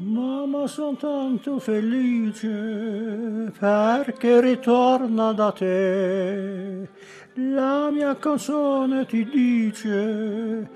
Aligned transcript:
Mamma 0.00 0.66
son 0.68 0.96
tanto 0.96 1.58
felice 1.58 3.52
perché 3.58 4.40
ritorna 4.40 5.32
da 5.32 5.50
te. 5.52 6.88
La 7.34 7.90
mia 7.90 8.16
canzone 8.16 9.06
ti 9.06 9.24
dice 9.24 10.68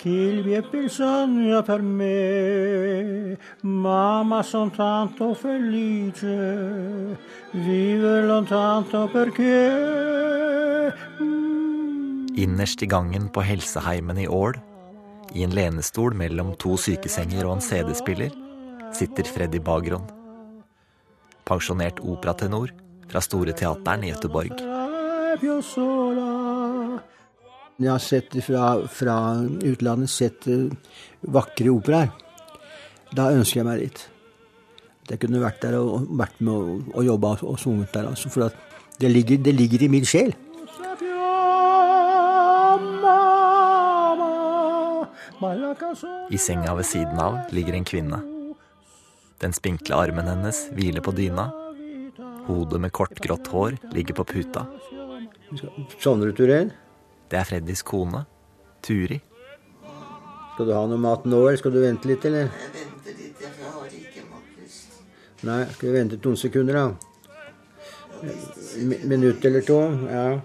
che 0.00 0.08
il 0.08 0.44
mio 0.46 0.62
bisogno 0.70 1.62
per 1.62 1.82
me. 1.82 3.36
Mamma 3.60 4.42
son 4.42 4.70
tanto 4.70 5.34
felice, 5.34 7.18
vive 7.50 8.22
lontano 8.22 9.08
perché 9.08 10.94
Innerst 12.34 12.82
i 12.82 12.86
gangen 12.86 13.28
på 13.28 13.42
helseheimen 13.42 14.18
i 14.18 14.26
Ål, 14.26 14.54
i 15.34 15.42
en 15.42 15.52
lenestol 15.52 16.14
mellom 16.16 16.54
to 16.56 16.76
sykesenger 16.78 17.44
og 17.44 17.58
en 17.58 17.60
CD-spiller, 17.60 18.30
sitter 18.96 19.28
Freddy 19.28 19.60
Bagron. 19.60 20.06
Pensjonert 21.44 22.00
operatenor 22.00 22.72
fra 23.10 23.20
Store 23.20 23.52
Teateren 23.52 24.04
i 24.04 24.12
Göteborg. 24.14 24.56
Jeg 27.80 27.88
har 27.88 28.02
sett 28.04 28.34
fra, 28.44 28.64
fra 28.92 29.14
utlandet 29.64 30.12
sett 30.12 30.44
uh, 30.52 30.68
vakre 31.32 31.72
operaer. 31.72 32.10
Da 33.16 33.30
ønsker 33.32 33.62
jeg 33.62 33.66
meg 33.66 33.84
dit. 33.86 34.02
At 35.06 35.14
jeg 35.14 35.22
kunne 35.22 35.40
vært 35.40 35.62
der 35.64 35.78
og 35.78 36.10
vært 36.20 36.42
med 36.44 36.52
og, 36.52 36.90
og 36.92 37.06
jobba 37.06 37.30
og, 37.38 37.46
og 37.54 37.56
sunget 37.62 37.94
der. 37.96 38.10
Altså, 38.12 38.28
for 38.28 38.52
det 39.00 39.10
ligger, 39.10 39.40
det 39.40 39.54
ligger 39.56 39.86
i 39.86 39.88
min 39.96 40.04
sjel. 40.04 40.34
I 46.30 46.38
senga 46.38 46.76
ved 46.76 46.84
siden 46.84 47.16
av 47.16 47.40
ligger 47.56 47.78
en 47.78 47.88
kvinne. 47.88 48.20
Den 49.40 49.56
spinkle 49.56 49.96
armen 49.96 50.28
hennes 50.28 50.66
hviler 50.76 51.00
på 51.00 51.16
dyna. 51.16 51.48
Hodet 52.44 52.84
med 52.84 52.92
kort, 52.92 53.16
grått 53.24 53.48
hår 53.48 53.80
ligger 53.96 54.20
på 54.20 54.28
puta. 54.34 54.68
Sovner 55.96 56.28
du, 56.28 56.36
Turen? 56.36 56.74
Det 57.30 57.38
er 57.38 57.44
Freddys 57.46 57.82
kone, 57.86 58.24
Turi. 58.82 59.20
Skal 60.54 60.66
du 60.66 60.72
ha 60.74 60.80
noe 60.90 60.98
mat 60.98 61.24
nå, 61.30 61.38
eller 61.46 61.58
skal 61.60 61.72
du 61.72 61.78
vente 61.78 62.08
litt, 62.10 62.24
eller? 62.26 62.50
Jeg 62.50 62.50
venter 62.74 63.12
litt, 63.20 63.36
for 63.38 63.46
jeg 63.62 63.70
har 63.74 63.86
ikke 64.00 64.22
matlyst. 64.32 64.90
Nei, 65.46 65.60
skal 65.76 65.86
vi 65.86 65.92
vente 65.94 66.16
to 66.24 66.32
sekunder, 66.36 66.74
da? 66.74 66.86
Minutt 69.08 69.44
eller 69.46 69.62
to? 69.64 69.78
Ja. 70.10 70.40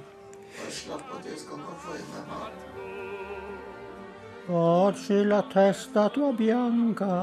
Slapp 0.72 1.10
av, 1.10 1.20
du 1.26 1.34
skal 1.40 1.58
nå 1.60 1.72
få 1.82 1.92
i 1.98 2.04
meg 2.12 2.24
mat. 2.30 2.54
Oggi 4.46 5.20
testa 5.56 6.04
tua 6.14 6.32
bianca, 6.38 7.14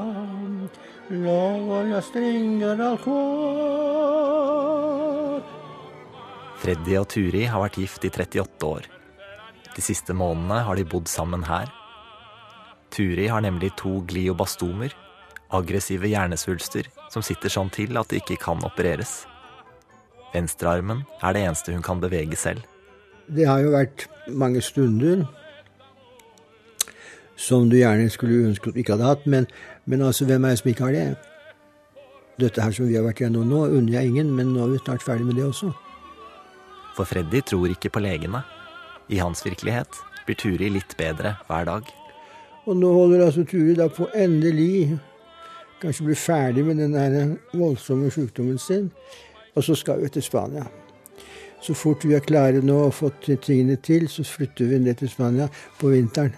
lo 1.09 1.39
stringer 1.63 2.01
stringere 2.09 2.83
al 2.89 2.97
cuore. 3.07 4.33
Freddy 6.63 6.93
og 6.99 7.07
Turi 7.11 7.43
har 7.47 7.59
vært 7.63 7.79
gift 7.79 8.05
i 8.05 8.09
38 8.11 8.67
år. 8.67 8.83
De 9.73 9.81
siste 9.81 10.13
månedene 10.13 10.61
har 10.67 10.77
de 10.77 10.85
bodd 10.85 11.09
sammen 11.09 11.45
her. 11.47 11.71
Turi 12.93 13.27
har 13.31 13.41
nemlig 13.41 13.71
to 13.79 14.01
gliobastomer, 14.09 14.93
aggressive 15.53 16.09
hjernesvulster, 16.09 16.89
som 17.13 17.25
sitter 17.25 17.49
sånn 17.49 17.71
til 17.73 17.97
at 17.97 18.11
de 18.11 18.21
ikke 18.21 18.37
kan 18.41 18.61
opereres. 18.65 19.23
Venstrearmen 20.33 21.03
er 21.21 21.33
det 21.33 21.43
eneste 21.45 21.73
hun 21.73 21.85
kan 21.85 22.01
bevege 22.01 22.37
selv. 22.37 22.65
Det 23.27 23.47
har 23.47 23.61
jo 23.63 23.73
vært 23.73 24.07
mange 24.27 24.61
stunder 24.61 25.23
som 27.39 27.69
du 27.69 27.77
gjerne 27.79 28.09
skulle 28.13 28.49
ønske 28.49 28.69
at 28.69 28.75
du 28.75 28.81
ikke 28.81 28.95
hadde 28.95 29.09
hatt, 29.09 29.29
men, 29.29 29.47
men 29.89 30.03
altså, 30.05 30.25
hvem 30.29 30.45
er 30.45 30.53
det 30.53 30.61
som 30.61 30.69
ikke 30.73 30.85
har 30.87 30.97
det? 30.97 31.05
Dette 32.41 32.65
her 32.65 32.73
som 32.73 32.89
vi 32.89 32.97
har 32.97 33.05
vært 33.05 33.21
gjennom 33.21 33.47
nå, 33.49 33.65
unner 33.77 33.97
jeg 33.97 34.11
ingen, 34.11 34.33
men 34.37 34.53
nå 34.53 34.65
er 34.65 34.75
vi 34.75 34.81
snart 34.83 35.05
ferdig 35.05 35.25
med 35.27 35.37
det 35.37 35.47
også. 35.47 35.71
For 36.97 37.09
Freddy 37.09 37.41
tror 37.45 37.73
ikke 37.73 37.91
på 37.93 38.01
legene. 38.05 38.43
I 39.09 39.19
hans 39.19 39.43
virkelighet 39.45 39.99
blir 40.27 40.39
Turi 40.39 40.69
litt 40.71 40.95
bedre 40.99 41.35
hver 41.47 41.67
dag. 41.67 41.89
Og 42.63 42.77
nå 42.79 42.91
holder 42.95 43.25
altså 43.25 43.43
Turi 43.47 43.75
da 43.75 43.89
på 43.91 44.07
endelig 44.15 44.99
kanskje 45.81 46.07
bli 46.07 46.15
ferdig 46.15 46.63
med 46.65 46.79
den 46.79 47.35
voldsomme 47.51 48.11
sykdommen 48.13 48.59
sin. 48.61 48.89
Og 49.53 49.65
så 49.67 49.75
skal 49.75 50.01
vi 50.01 50.09
til 50.13 50.23
Spania. 50.23 50.63
Så 51.63 51.75
fort 51.77 52.03
vi 52.03 52.15
er 52.15 52.23
klare 52.23 52.63
nå 52.63 52.77
og 52.87 52.95
fått 52.95 53.29
tingene 53.43 53.77
til, 53.79 54.09
så 54.11 54.23
flytter 54.27 54.67
vi 54.71 54.79
ned 54.83 54.99
til 54.99 55.11
Spania 55.11 55.47
på 55.79 55.91
vinteren. 55.93 56.33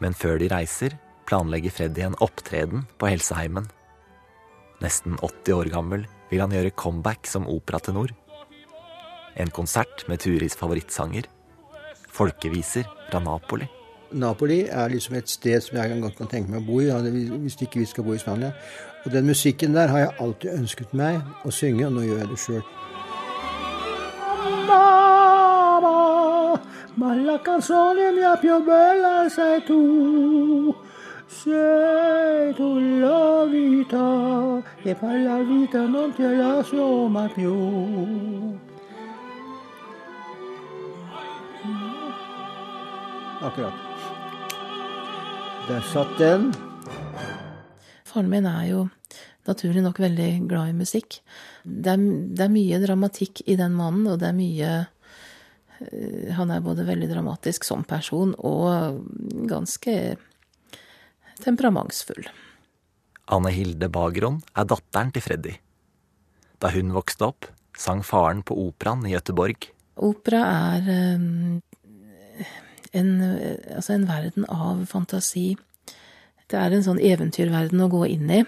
Men 0.00 0.16
før 0.16 0.40
de 0.40 0.48
reiser, 0.52 0.96
planlegger 1.28 1.72
Freddy 1.72 2.04
en 2.04 2.16
opptreden 2.24 2.86
på 2.98 3.08
helseheimen. 3.08 3.68
Nesten 4.80 5.16
80 5.20 5.56
år 5.56 5.70
gammel 5.72 6.06
vil 6.30 6.40
han 6.40 6.52
gjøre 6.56 6.72
comeback 6.76 7.28
som 7.28 7.48
operatenor. 7.48 8.12
En 9.36 9.50
konsert 9.50 10.08
med 10.08 10.18
Turis 10.18 10.56
favorittsanger. 10.56 11.28
Folkeviser 12.08 12.84
fra 13.10 13.20
Napoli. 13.20 13.66
Napoli 14.12 14.60
er 14.66 14.88
liksom 14.88 15.14
et 15.14 15.30
sted 15.30 15.60
som 15.60 15.76
jeg 15.78 16.00
godt 16.02 16.16
kan 16.18 16.26
tenke 16.26 16.50
meg 16.50 16.62
å 16.62 16.66
bo 16.66 16.80
i, 16.82 16.90
hvis 16.90 17.60
ikke 17.62 17.78
vi 17.82 17.86
skal 17.86 18.04
bo 18.04 18.16
i 18.16 18.18
Spania. 18.18 18.50
Og 19.04 19.12
den 19.12 19.26
musikken 19.26 19.74
der 19.74 19.86
har 19.88 19.98
jeg 19.98 20.14
alltid 20.20 20.58
ønsket 20.58 20.94
meg 20.94 21.20
å 21.46 21.54
synge, 21.54 21.86
og 21.86 21.94
nå 21.94 22.08
gjør 22.08 22.24
jeg 22.24 22.32
det 22.32 22.40
sjøl. 22.44 22.64
Ma 27.00 27.14
la 27.14 27.38
canzone 27.38 28.10
mia 28.12 28.36
più 28.36 28.58
bella 28.60 29.28
sei 29.30 29.60
tu, 29.64 30.74
sei 31.28 32.52
tu 32.58 32.68
la 33.00 33.46
vita, 33.46 34.62
e 34.84 34.94
per 34.94 35.16
la 35.22 35.38
vita 35.38 35.86
non 35.86 36.12
ti 36.12 36.22
lascio 36.22 37.08
mai 37.08 37.28
più. 37.28 38.69
Akkurat. 43.40 43.72
Der 45.68 45.80
satt 45.80 46.18
den. 46.18 46.50
Faren 48.04 48.28
min 48.28 48.44
er 48.44 48.66
jo 48.68 48.80
naturlig 49.48 49.80
nok 49.80 50.00
veldig 50.02 50.28
glad 50.50 50.72
i 50.72 50.76
musikk. 50.76 51.22
Det 51.64 51.94
er, 51.94 52.02
det 52.36 52.44
er 52.44 52.52
mye 52.52 52.80
dramatikk 52.82 53.40
i 53.48 53.56
den 53.56 53.72
mannen, 53.78 54.10
og 54.12 54.20
det 54.20 54.28
er 54.28 54.36
mye 54.36 54.72
eh, 55.80 56.28
Han 56.36 56.52
er 56.52 56.60
både 56.64 56.84
veldig 56.84 57.08
dramatisk 57.14 57.64
som 57.64 57.86
person 57.88 58.34
og 58.36 59.00
ganske 59.48 59.96
temperamentsfull. 61.40 62.28
Anne 63.32 63.56
Hilde 63.56 63.88
Bagron 63.88 64.42
er 64.52 64.68
datteren 64.68 65.16
til 65.16 65.24
Freddy. 65.24 65.56
Da 66.60 66.74
hun 66.76 66.92
vokste 66.92 67.30
opp, 67.30 67.48
sang 67.72 68.04
faren 68.04 68.44
på 68.44 68.58
operaen 68.68 69.06
i 69.08 69.14
Gøteborg. 69.14 69.70
Opera 69.96 70.44
er 70.74 71.16
um, 71.16 71.60
en, 72.96 73.10
altså 73.76 73.94
en 73.94 74.08
verden 74.08 74.46
av 74.50 74.82
fantasi. 74.90 75.54
Det 76.50 76.58
er 76.58 76.74
en 76.74 76.84
sånn 76.86 77.02
eventyrverden 77.02 77.82
å 77.84 77.90
gå 77.92 78.04
inn 78.10 78.30
i 78.34 78.42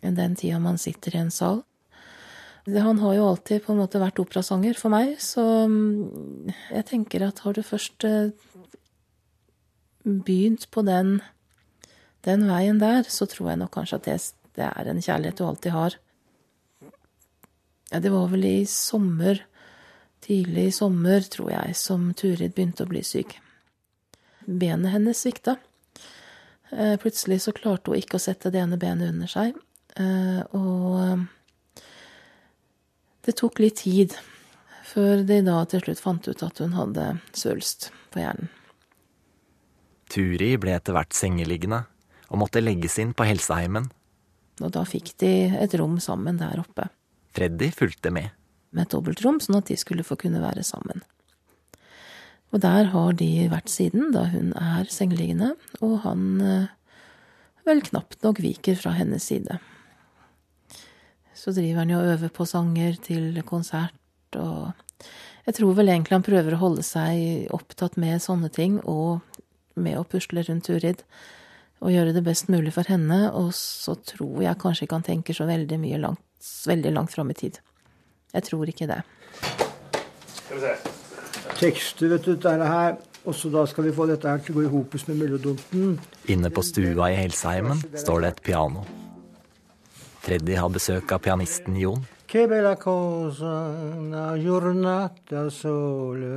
den 0.00 0.36
tida 0.38 0.60
man 0.62 0.80
sitter 0.80 1.16
i 1.16 1.22
en 1.26 1.34
sal. 1.34 1.62
Han 2.64 3.00
har 3.02 3.16
jo 3.16 3.26
alltid 3.26 3.64
på 3.64 3.74
en 3.74 3.80
måte 3.82 4.00
vært 4.00 4.20
operasanger 4.22 4.78
for 4.78 4.94
meg, 4.94 5.16
så 5.18 5.42
jeg 6.70 6.86
tenker 6.88 7.26
at 7.26 7.42
har 7.42 7.56
du 7.56 7.62
først 7.66 8.06
begynt 10.02 10.68
på 10.70 10.84
den, 10.86 11.16
den 12.26 12.46
veien 12.46 12.78
der, 12.78 13.02
så 13.10 13.26
tror 13.26 13.50
jeg 13.50 13.62
nok 13.62 13.74
kanskje 13.74 13.98
at 13.98 14.06
det, 14.06 14.16
det 14.58 14.68
er 14.68 14.90
en 14.90 15.02
kjærlighet 15.02 15.42
du 15.42 15.44
alltid 15.46 15.74
har. 15.74 15.98
Ja, 17.90 18.00
det 18.00 18.14
var 18.14 18.30
vel 18.30 18.46
i 18.46 18.58
sommer, 18.70 19.42
tidlig 20.22 20.70
i 20.70 20.74
sommer, 20.74 21.26
tror 21.28 21.50
jeg, 21.52 21.74
som 21.76 22.12
Turid 22.16 22.54
begynte 22.54 22.86
å 22.86 22.90
bli 22.94 23.02
syk. 23.04 23.41
Benet 24.46 24.92
hennes 24.94 25.20
svikta. 25.20 25.56
Plutselig 27.02 27.42
så 27.44 27.52
klarte 27.52 27.92
hun 27.92 28.00
ikke 28.00 28.16
å 28.16 28.22
sette 28.22 28.50
det 28.52 28.62
ene 28.62 28.78
benet 28.80 29.12
under 29.12 29.28
seg, 29.28 29.52
og 30.56 31.26
det 33.26 33.34
tok 33.36 33.60
litt 33.60 33.82
tid 33.82 34.16
før 34.88 35.20
de 35.28 35.42
da 35.44 35.58
til 35.68 35.84
slutt 35.84 36.00
fant 36.00 36.28
ut 36.28 36.42
at 36.46 36.62
hun 36.64 36.72
hadde 36.78 37.04
svulst 37.36 37.90
på 38.12 38.22
hjernen. 38.22 38.48
Turi 40.12 40.50
ble 40.60 40.74
etter 40.76 40.96
hvert 40.96 41.12
sengeliggende 41.16 41.84
og 42.32 42.40
måtte 42.40 42.64
legges 42.64 42.98
inn 43.04 43.12
på 43.16 43.28
helseheimen. 43.28 43.92
Og 44.64 44.72
da 44.72 44.82
fikk 44.88 45.14
de 45.20 45.32
et 45.60 45.76
rom 45.80 45.98
sammen 46.00 46.40
der 46.40 46.60
oppe. 46.60 46.88
Freddy 47.36 47.70
fulgte 47.72 48.12
med. 48.12 48.32
Med 48.72 48.86
et 48.86 48.92
dobbeltrom, 48.96 49.40
sånn 49.44 49.60
at 49.60 49.68
de 49.68 49.76
skulle 49.80 50.04
få 50.04 50.16
kunne 50.20 50.40
være 50.42 50.64
sammen. 50.64 51.04
Og 52.52 52.60
der 52.60 52.90
har 52.92 53.14
de 53.16 53.30
vært 53.48 53.72
siden, 53.72 54.10
da 54.12 54.26
hun 54.28 54.52
er 54.60 54.88
sengeliggende, 54.92 55.54
og 55.80 56.02
han 56.04 56.24
vel 57.66 57.82
knapt 57.86 58.22
nok 58.24 58.40
viker 58.42 58.76
fra 58.78 58.94
hennes 58.96 59.24
side. 59.30 59.58
så 61.34 61.50
driver 61.50 61.80
han 61.80 61.90
jo 61.90 61.98
og 61.98 62.10
øver 62.12 62.30
på 62.30 62.44
sanger 62.46 62.94
til 63.02 63.42
konsert, 63.42 63.96
og 64.36 64.70
jeg 65.46 65.56
tror 65.56 65.74
vel 65.74 65.90
egentlig 65.90 66.14
han 66.14 66.26
prøver 66.26 66.54
å 66.54 66.60
holde 66.60 66.84
seg 66.86 67.48
opptatt 67.50 67.96
med 67.98 68.22
sånne 68.22 68.50
ting, 68.52 68.78
og 68.86 69.24
med 69.74 69.98
å 69.98 70.06
pusle 70.06 70.44
rundt 70.46 70.68
Turid, 70.68 71.02
og 71.82 71.90
gjøre 71.90 72.14
det 72.14 72.22
best 72.22 72.52
mulig 72.52 72.76
for 72.76 72.86
henne, 72.86 73.32
og 73.34 73.50
så 73.58 73.96
tror 74.06 74.42
jeg 74.44 74.60
kanskje 74.62 74.86
ikke 74.86 75.00
han 75.00 75.08
tenker 75.10 75.34
så 75.34 75.48
veldig 75.50 75.82
mye 75.82 76.02
langt, 76.04 76.24
veldig 76.70 76.94
langt 76.94 77.14
fram 77.14 77.34
i 77.34 77.38
tid. 77.42 77.58
Jeg 78.32 78.46
tror 78.46 78.70
ikke 78.70 78.90
det. 78.92 79.02
Skal 80.30 80.60
vi 80.60 80.66
se. 80.68 81.01
Tekster, 81.62 82.08
vet 82.10 82.24
du, 82.26 82.34
dette 82.34 82.52
er 82.52 82.64
her. 82.66 82.96
Og 83.22 83.36
så 83.38 83.48
da 83.54 83.62
skal 83.70 83.86
vi 83.86 83.92
få 83.94 84.08
dette 84.10 84.26
her 84.26 84.40
til 84.42 84.56
å 84.56 84.58
gå 84.58 84.62
i 84.66 84.70
hopus 84.72 85.04
med 85.06 85.20
melodonten. 85.22 85.92
Inne 86.32 86.50
på 86.50 86.64
stua 86.66 87.12
i 87.12 87.18
Helseheimen 87.20 87.78
står 87.94 88.24
det 88.24 88.30
et 88.32 88.40
piano. 88.48 88.82
Freddy 90.22 90.56
har 90.58 90.70
besøk 90.74 91.12
av 91.14 91.22
pianisten 91.22 91.76
Jon. 91.78 92.02
Che 92.26 92.46
bella 92.48 92.74
cosa, 92.80 93.52
una 93.98 94.32
giornata 94.40 95.50
sole, 95.52 96.30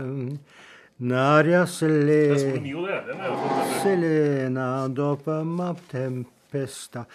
n'aria 1.00 1.62
Det 1.64 1.72
sele, 1.72 2.18
Sol 2.40 2.60
Mio, 2.62 2.86
det. 2.86 2.98
Den 3.08 3.22
jo 3.26 3.36
fått, 3.40 3.56
vet 3.56 3.70
du. 3.70 3.80
selena 3.82 4.88
dopo 4.88 5.38
ma 5.44 5.70
tempesta. 5.90 7.06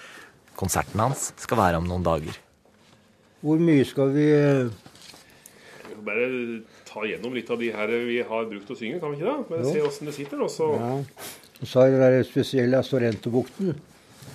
Konserten 0.57 1.01
hans 1.05 1.29
skal 1.37 1.61
være 1.61 1.77
om 1.83 1.87
noen 1.91 2.03
dager. 2.07 2.39
Hvor 3.45 3.61
mye 3.61 3.85
skal 3.85 4.11
vi 4.17 4.27
eh, 4.33 4.73
bare 6.07 6.31
ta 6.91 7.05
gjennom 7.07 7.35
litt 7.37 7.51
av 7.51 7.61
de 7.61 7.71
her 7.75 7.93
vi 8.07 8.19
har 8.27 8.49
brukt 8.51 8.71
å 8.71 8.77
synge, 8.79 8.99
kan 9.01 9.13
vi 9.13 9.21
ikke 9.21 9.31
det? 9.31 9.45
Men 9.51 9.69
se 9.73 9.85
åssen 9.87 10.11
det 10.11 10.17
sitter, 10.17 10.43
og 10.43 10.51
så 10.51 10.73
Ja. 10.75 10.91
Og 11.61 11.69
så 11.69 11.83
er 11.85 11.91
det 11.91 12.01
den 12.01 12.15
der 12.17 12.25
spesielle 12.25 12.83
Sorrento-bukten. 12.83 13.75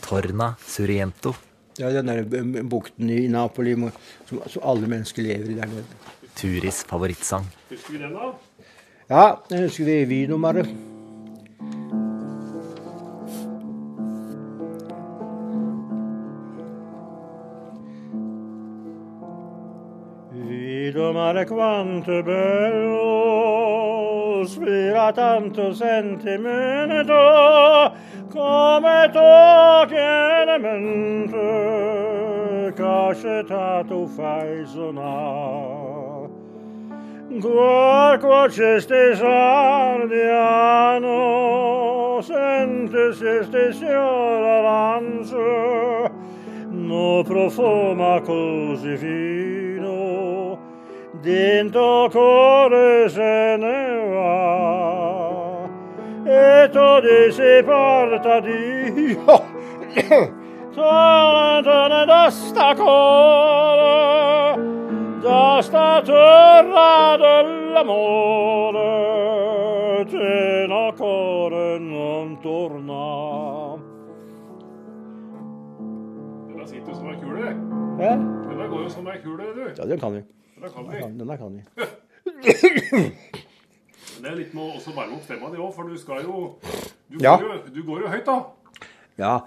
Torna 0.05 0.51
Suriento. 0.61 1.33
Ja, 1.79 1.89
den 1.89 2.05
der 2.07 2.19
eh, 2.21 2.63
bukten 2.63 3.09
i 3.09 3.27
Napoli 3.27 3.73
som, 4.29 4.41
som 4.45 4.61
alle 4.63 4.87
mennesker 4.87 5.25
lever 5.25 5.49
i 5.51 5.57
der 5.57 5.71
nede. 5.71 5.83
Turis 6.35 6.83
favorittsang. 6.85 7.47
Husker 7.69 7.95
vi 7.95 8.03
den, 8.03 8.13
da? 8.13 8.33
Ja, 9.09 9.23
den 9.49 9.65
husker 9.65 9.85
vi 9.85 10.23
i 10.23 10.27
nummeret. 10.27 10.69
dico 20.95 21.11
male 21.11 21.45
quanto 21.45 22.19
è 22.19 22.23
bello 22.23 23.63
spira 24.45 25.11
tanto 25.11 25.73
sentimento 25.73 27.13
come 28.31 29.09
tu 29.11 29.19
tiene 29.89 30.57
mente 30.57 31.33
cascetà 32.73 33.83
tu 33.85 34.07
fai 34.07 34.65
sonar 34.65 36.29
cuor 37.41 38.17
cuocesti 38.17 39.15
sardiano 39.15 40.61
sente 42.21 43.11
se 43.11 43.43
stessio 43.43 44.39
l'avanzo 44.39 46.09
no 46.69 47.21
profuma 47.23 48.21
così 48.21 48.95
via. 48.95 49.74
Dentro 51.25 52.07
cuore 52.11 53.09
se 53.09 53.57
ne 53.57 54.05
va, 54.13 55.67
e 56.23 56.69
tu 56.69 57.01
si 57.31 57.63
porta 57.65 58.39
Dio, 58.41 59.25
torna 60.75 62.05
da 62.05 62.29
sta 62.29 62.75
cuore, 62.75 64.55
da 65.21 65.61
sta 65.61 66.01
terra 66.05 67.17
dell'amore, 67.17 68.85
te 70.05 70.65
no 70.67 70.93
cuore 70.95 71.79
non 71.79 72.37
torna. 72.39 73.03
Denne 76.47 76.67
sitter 76.67 76.89
jo 76.89 76.95
som 76.95 77.09
ei 77.09 77.17
kule. 77.17 77.49
Ja, 77.97 78.15
Denne 78.15 78.67
går 78.69 78.81
jo 78.83 78.89
som 78.89 79.07
ei 79.07 79.19
kule, 79.23 79.43
du. 79.57 79.73
ja 79.77 79.85
den 79.89 79.99
kan 79.99 80.13
vi. 80.13 80.34
Denne 80.65 80.73
kan 80.73 80.89
vi. 80.89 80.99
Denne 81.19 81.37
kan 81.37 81.53
vi. 81.53 81.61
Det 84.15 84.29
er 84.31 84.35
litt 84.39 84.53
med 84.55 84.63
å 84.63 84.75
også 84.79 84.93
varme 84.95 85.17
opp 85.17 85.25
stemma 85.27 85.49
di 85.53 85.59
òg, 85.61 85.73
for 85.75 85.89
du 85.89 85.97
skal 85.99 86.23
jo 86.23 86.55
du, 87.11 87.17
Ja. 87.21 87.35
går 87.37 87.51
jo 87.51 87.73
du 87.75 87.81
går 87.83 88.01
jo 88.05 88.07
høyt, 88.13 88.25
da. 88.25 88.37
Ja, 89.17 89.39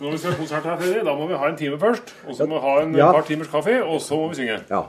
Når 0.00 0.10
vi 0.12 0.18
skal 0.18 0.30
ha 0.32 0.36
konsert 0.38 0.64
her, 0.64 0.76
Fredrik, 0.80 1.04
da 1.04 1.14
må 1.16 1.26
vi 1.28 1.34
ha 1.36 1.48
en 1.48 1.56
time 1.56 1.78
først. 1.78 2.12
Og 2.28 2.34
så 2.36 2.46
må 2.48 2.56
vi 2.60 2.66
ha 2.66 2.80
en 2.82 2.94
Ja. 2.96 3.12
par 3.12 3.22
timers 3.22 3.48
kaffe, 3.48 3.82
og 3.84 4.00
så 4.00 4.16
må 4.16 4.28
vi 4.30 4.34
synge. 4.36 4.64
ja. 4.70 4.86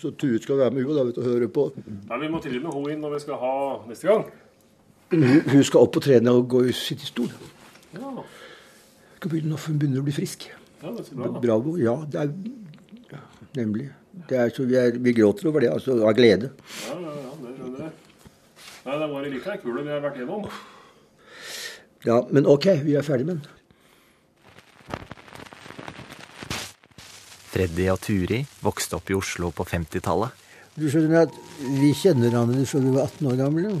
Så 0.00 0.10
Turid 0.16 0.40
skal 0.42 0.56
være 0.56 0.70
med 0.70 0.86
og 0.86 0.96
da, 0.96 1.02
vet 1.04 1.14
du, 1.14 1.20
høre 1.22 1.48
på. 1.48 1.72
Nei, 2.08 2.18
Vi 2.18 2.28
må 2.28 2.40
til 2.42 2.56
og 2.56 2.62
med 2.62 2.72
henne 2.72 2.92
inn 2.92 3.00
når 3.02 3.12
vi 3.14 3.18
skal 3.20 3.34
ha 3.36 3.78
neste 3.86 4.08
gang. 4.08 4.24
Hun, 5.10 5.40
hun 5.50 5.62
skal 5.64 5.80
opp 5.80 5.96
og 5.96 6.02
trene 6.02 6.30
og 6.30 6.48
gå 6.48 6.62
i 6.68 6.72
sitte 6.72 7.02
i 7.02 7.06
stol. 7.06 7.28
Ja, 7.92 8.22
Skal 9.16 9.30
begynne, 9.30 9.58
hun 9.58 9.78
begynner 9.78 10.00
å 10.00 10.04
bli 10.04 10.12
frisk. 10.12 10.48
ja 10.82 10.90
det 10.90 11.12
er 11.12 11.14
bra, 11.16 11.26
da. 11.28 11.40
Bravo. 11.40 11.76
Ja, 11.76 11.96
det 12.06 12.14
er 12.14 12.32
ja, 13.12 13.20
nemlig. 13.58 13.88
Det 14.28 14.38
er 14.38 14.52
så 14.54 14.66
vi, 14.66 14.76
er, 14.78 14.98
vi 14.98 15.14
gråter 15.16 15.48
over 15.50 15.64
det, 15.64 15.70
altså 15.72 16.00
av 16.02 16.14
glede. 16.18 16.52
Ja, 16.88 16.96
ja, 16.96 17.14
ja, 17.24 17.32
det 17.44 17.54
skjønner 17.56 17.86
jeg. 17.86 17.94
Nei, 18.80 18.98
det 18.98 19.08
var 19.12 19.30
like 19.30 19.56
kule 19.62 19.86
vi 19.86 19.94
har 19.94 20.04
vært 20.04 20.20
gjennom. 20.20 20.46
Ja, 22.06 22.20
men 22.32 22.46
ok, 22.48 22.70
vi 22.86 22.96
er 22.96 23.04
ferdig 23.04 23.28
med 23.28 23.40
den. 23.40 23.56
Freddy 27.50 27.88
og 27.92 27.98
Turi 28.00 28.44
vokste 28.62 28.96
opp 28.96 29.10
i 29.10 29.16
Oslo 29.18 29.50
på 29.52 29.66
50-tallet. 29.68 30.46
Du 30.78 30.86
skjønner 30.88 31.26
at 31.26 31.34
Vi 31.60 31.90
kjenner 31.98 32.30
hverandre 32.30 32.62
fra 32.64 32.80
vi 32.80 32.92
var 32.94 33.10
18 33.10 33.26
år 33.32 33.40
gamle. 33.42 33.74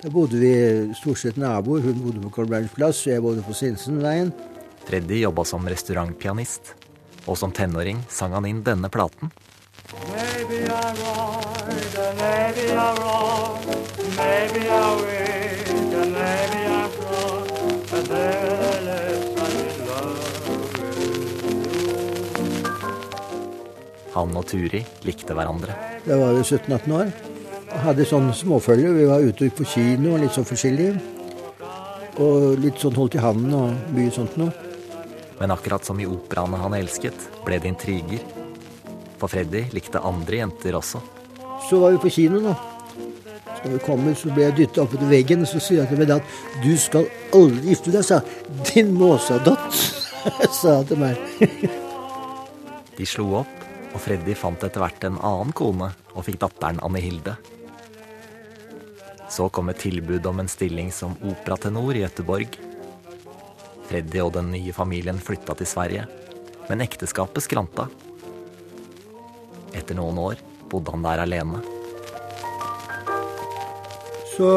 Da 0.00 0.10
bodde 0.10 0.40
vi 0.40 0.52
stort 0.96 1.20
sett 1.20 1.38
naboer. 1.38 1.84
Hun 1.84 2.00
bodde 2.00 2.24
på 2.24 2.32
Kolbergs 2.40 2.72
plass, 2.74 3.04
og 3.04 3.12
jeg 3.12 3.22
bodde 3.22 3.44
på 3.44 3.54
Sinsenveien. 3.54 4.32
Freddy 4.88 5.20
jobba 5.20 5.44
som 5.46 5.68
restaurantpianist. 5.68 6.74
Og 7.26 7.38
som 7.38 7.52
tenåring 7.52 8.04
sang 8.08 8.32
han 8.32 8.46
inn 8.48 8.62
denne 8.64 8.88
platen. 8.88 9.30
Maybe 9.90 10.68
I'm 10.70 10.94
right, 11.02 11.98
and 11.98 12.18
maybe 12.18 12.72
I'm 12.72 12.94
wrong. 13.02 13.58
Maybe 14.16 14.68
I'm 14.70 14.96
weak, 15.02 15.68
and 16.00 16.12
maybe 16.14 16.60
I'm 16.70 16.90
strong. 16.94 17.44
But 17.90 18.04
nevertheless, 18.08 19.24
I'm 19.42 19.54
in 19.60 19.74
love 19.88 20.14
with 20.78 21.00
you. 21.00 21.20
Han 24.14 24.36
og 24.36 24.46
Turi 24.46 24.84
likte 25.02 25.34
hverandre. 25.34 25.74
Jeg 26.06 26.18
var 26.18 26.30
jo 26.38 26.42
17-18 26.42 26.92
år. 26.92 27.12
Jeg 27.70 27.80
Hadde 27.84 28.04
sånn 28.08 28.32
småfølge. 28.34 28.94
Vi 28.94 29.06
var 29.10 29.20
ute 29.22 29.50
på 29.54 29.64
kino 29.64 30.14
og 30.14 30.20
litt 30.24 30.34
sånn 30.34 30.48
forskjellig. 30.48 30.90
Og 32.20 32.58
litt 32.62 32.78
sånn 32.82 32.96
holdt 32.98 33.14
i 33.14 33.22
handen 33.22 33.54
og 33.54 33.94
mye 33.94 34.10
sånt 34.14 34.36
noe. 34.40 34.69
Men 35.40 35.54
akkurat 35.54 35.84
som 35.84 36.00
i 36.00 36.08
operaene 36.08 36.60
han 36.60 36.76
elsket, 36.76 37.16
ble 37.46 37.58
det 37.58 37.72
intriger. 37.72 38.26
For 39.20 39.32
Freddy 39.32 39.66
likte 39.74 40.02
andre 40.04 40.44
jenter 40.44 40.76
også. 40.78 41.00
Så 41.68 41.80
var 41.80 41.96
vi 41.96 42.04
på 42.04 42.12
kino 42.12 42.44
da 42.44 42.54
vi 43.68 43.78
kommer, 43.84 44.14
så 44.16 44.30
ble 44.32 44.46
jeg 44.46 44.56
dytta 44.56 44.84
opp 44.84 44.94
etter 44.96 45.10
veggen, 45.10 45.44
og 45.44 45.50
så 45.50 45.60
sier 45.62 45.82
jeg 45.82 45.90
til 45.90 46.00
meg 46.00 46.12
at 46.14 46.62
du 46.64 46.70
skal 46.80 47.08
aldri 47.36 47.74
gifte 47.74 47.92
deg, 47.94 48.06
sa. 48.06 48.20
Din 48.70 48.92
måsadott, 48.96 49.80
sa 50.60 50.80
han 50.80 50.88
til 50.88 51.00
meg. 51.00 51.20
De 52.96 53.08
slo 53.08 53.30
opp, 53.42 53.68
og 53.90 54.00
Freddy 54.02 54.36
fant 54.38 54.64
etter 54.64 54.82
hvert 54.82 55.06
en 55.08 55.18
annen 55.18 55.54
kone 55.56 55.90
og 56.14 56.26
fikk 56.26 56.40
datteren 56.42 56.80
Anne 56.84 57.02
Hilde. 57.02 57.36
Så 59.30 59.46
kom 59.54 59.70
et 59.70 59.80
tilbud 59.80 60.24
om 60.26 60.42
en 60.42 60.50
stilling 60.50 60.90
som 60.94 61.14
operatenor 61.22 61.94
i 61.94 62.02
Göteborg. 62.02 62.58
Freddy 63.90 64.20
og 64.22 64.36
den 64.36 64.52
nye 64.54 64.72
familien 64.74 65.18
flytta 65.18 65.56
til 65.58 65.66
Sverige, 65.66 66.06
men 66.68 66.84
ekteskapet 66.84 67.42
skranta. 67.42 67.88
Etter 69.74 69.98
noen 69.98 70.18
år 70.22 70.38
bodde 70.70 70.94
han 70.94 71.02
der 71.06 71.24
alene. 71.24 71.62
Så 74.30 74.50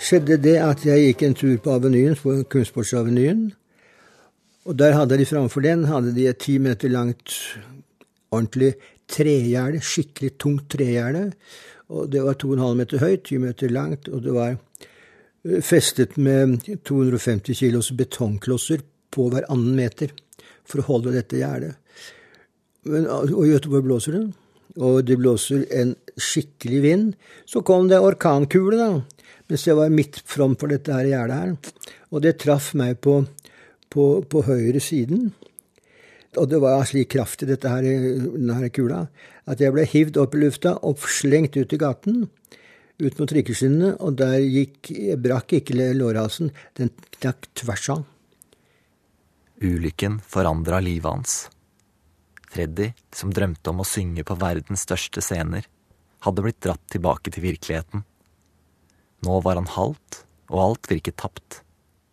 skjedde 0.00 0.40
det 0.42 0.56
at 0.58 0.82
jeg 0.84 1.06
gikk 1.06 1.22
en 1.28 1.36
tur 1.38 1.54
på 1.62 1.76
Avenyen, 1.76 2.18
på 2.18 2.40
Kunstsportsavenyen. 2.50 3.52
Og 4.66 4.76
der 4.76 4.96
hadde 4.98 5.16
de 5.20 5.28
framfor 5.28 5.62
den 5.64 5.86
hadde 5.88 6.10
de 6.16 6.26
et 6.28 6.40
ti 6.42 6.58
meter 6.58 6.90
langt 6.92 7.36
ordentlig 8.30 8.74
tregjerde, 9.10 9.80
skikkelig 9.82 10.34
tungt 10.38 10.66
tregjerde. 10.74 11.30
Og 11.90 12.10
det 12.10 12.22
var 12.26 12.38
2,5 12.38 12.74
meter 12.78 13.02
høyt, 13.02 13.24
10 13.26 13.40
meter 13.46 13.72
langt, 13.72 14.10
og 14.10 14.22
det 14.26 14.34
var 14.34 14.58
festet 15.64 16.16
med 16.20 16.60
250 16.84 17.56
kilos 17.56 17.90
betongklosser 17.96 18.82
på 19.10 19.28
hver 19.32 19.48
annen 19.50 19.76
meter 19.78 20.12
for 20.68 20.82
å 20.82 20.88
holde 20.90 21.14
dette 21.16 21.40
gjerdet. 21.40 21.76
Og 22.86 23.44
i 23.44 23.50
Göteborg 23.52 23.84
blåser 23.84 24.16
det, 24.16 24.24
og 24.80 25.02
det 25.04 25.18
blåser 25.20 25.66
en 25.76 25.94
skikkelig 26.20 26.80
vind. 26.84 27.12
Så 27.48 27.64
kom 27.66 27.88
det 27.90 28.00
orkankule, 28.00 28.78
da, 28.78 29.34
mens 29.50 29.66
jeg 29.66 29.76
var 29.76 29.92
midt 29.92 30.22
framfor 30.28 30.72
dette 30.72 30.94
her 30.94 31.08
gjerdet 31.10 31.40
her. 31.42 31.54
Og 32.10 32.24
det 32.24 32.38
traff 32.42 32.72
meg 32.78 33.00
på, 33.04 33.20
på, 33.92 34.06
på 34.28 34.44
høyre 34.46 34.80
siden. 34.82 35.30
Og 36.38 36.46
det 36.46 36.60
var 36.62 36.86
slik 36.86 37.10
kraft 37.16 37.42
i 37.42 37.48
dette 37.50 37.68
her, 37.68 37.82
denne 37.82 38.70
kula 38.70 39.06
at 39.50 39.62
jeg 39.62 39.74
ble 39.74 39.86
hivd 39.88 40.18
opp 40.22 40.36
i 40.36 40.44
lufta 40.44 40.76
og 40.86 41.02
slengt 41.10 41.56
ut 41.58 41.72
i 41.74 41.80
gaten. 41.80 42.28
Ut 43.00 43.16
mot 43.16 43.30
trikkeskinnene, 43.30 43.94
og 44.04 44.18
der 44.20 44.38
gikk, 44.44 44.90
brakk 45.24 45.54
ikke 45.56 45.76
lårhalsen, 45.96 46.50
den 46.76 46.92
knakk 47.16 47.48
tvers 47.56 47.88
av. 47.94 48.04
Ulykken 49.60 50.20
forandra 50.24 50.80
livet 50.84 51.08
hans. 51.08 51.34
Freddy, 52.50 52.90
som 53.14 53.32
drømte 53.32 53.72
om 53.72 53.82
å 53.82 53.88
synge 53.88 54.24
på 54.26 54.36
verdens 54.40 54.84
største 54.86 55.22
scener, 55.24 55.66
hadde 56.26 56.44
blitt 56.44 56.60
dratt 56.64 56.82
tilbake 56.92 57.32
til 57.32 57.44
virkeligheten. 57.46 58.04
Nå 59.24 59.40
var 59.44 59.60
han 59.60 59.68
halvt, 59.70 60.24
og 60.50 60.62
alt 60.64 60.90
virket 60.90 61.20
tapt. 61.20 61.60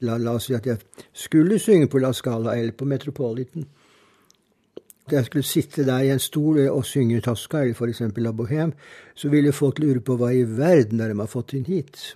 La, 0.05 0.17
la 0.21 0.35
oss 0.37 0.47
si 0.47 0.55
at 0.55 0.67
jeg 0.67 0.77
skulle 1.15 1.57
synge 1.59 1.89
på 1.89 2.01
La 2.03 2.11
Scala 2.13 2.53
eller 2.55 2.75
på 2.77 2.85
Metropolitan. 2.85 3.65
Jeg 5.11 5.27
skulle 5.27 5.47
sitte 5.47 5.85
der 5.87 6.03
i 6.03 6.11
en 6.11 6.19
stol 6.19 6.59
og 6.67 6.83
synge 6.85 7.21
Tosca 7.23 7.61
eller 7.63 7.77
f.eks. 7.77 8.01
La 8.19 8.33
Bohème, 8.35 8.73
så 9.15 9.31
ville 9.31 9.53
folk 9.55 9.79
lure 9.79 10.01
på 10.03 10.17
hva 10.19 10.33
i 10.35 10.43
verden 10.43 10.99
er 10.99 11.13
de 11.13 11.21
har 11.21 11.31
fått 11.31 11.55
inn 11.55 11.67
hit. 11.67 12.15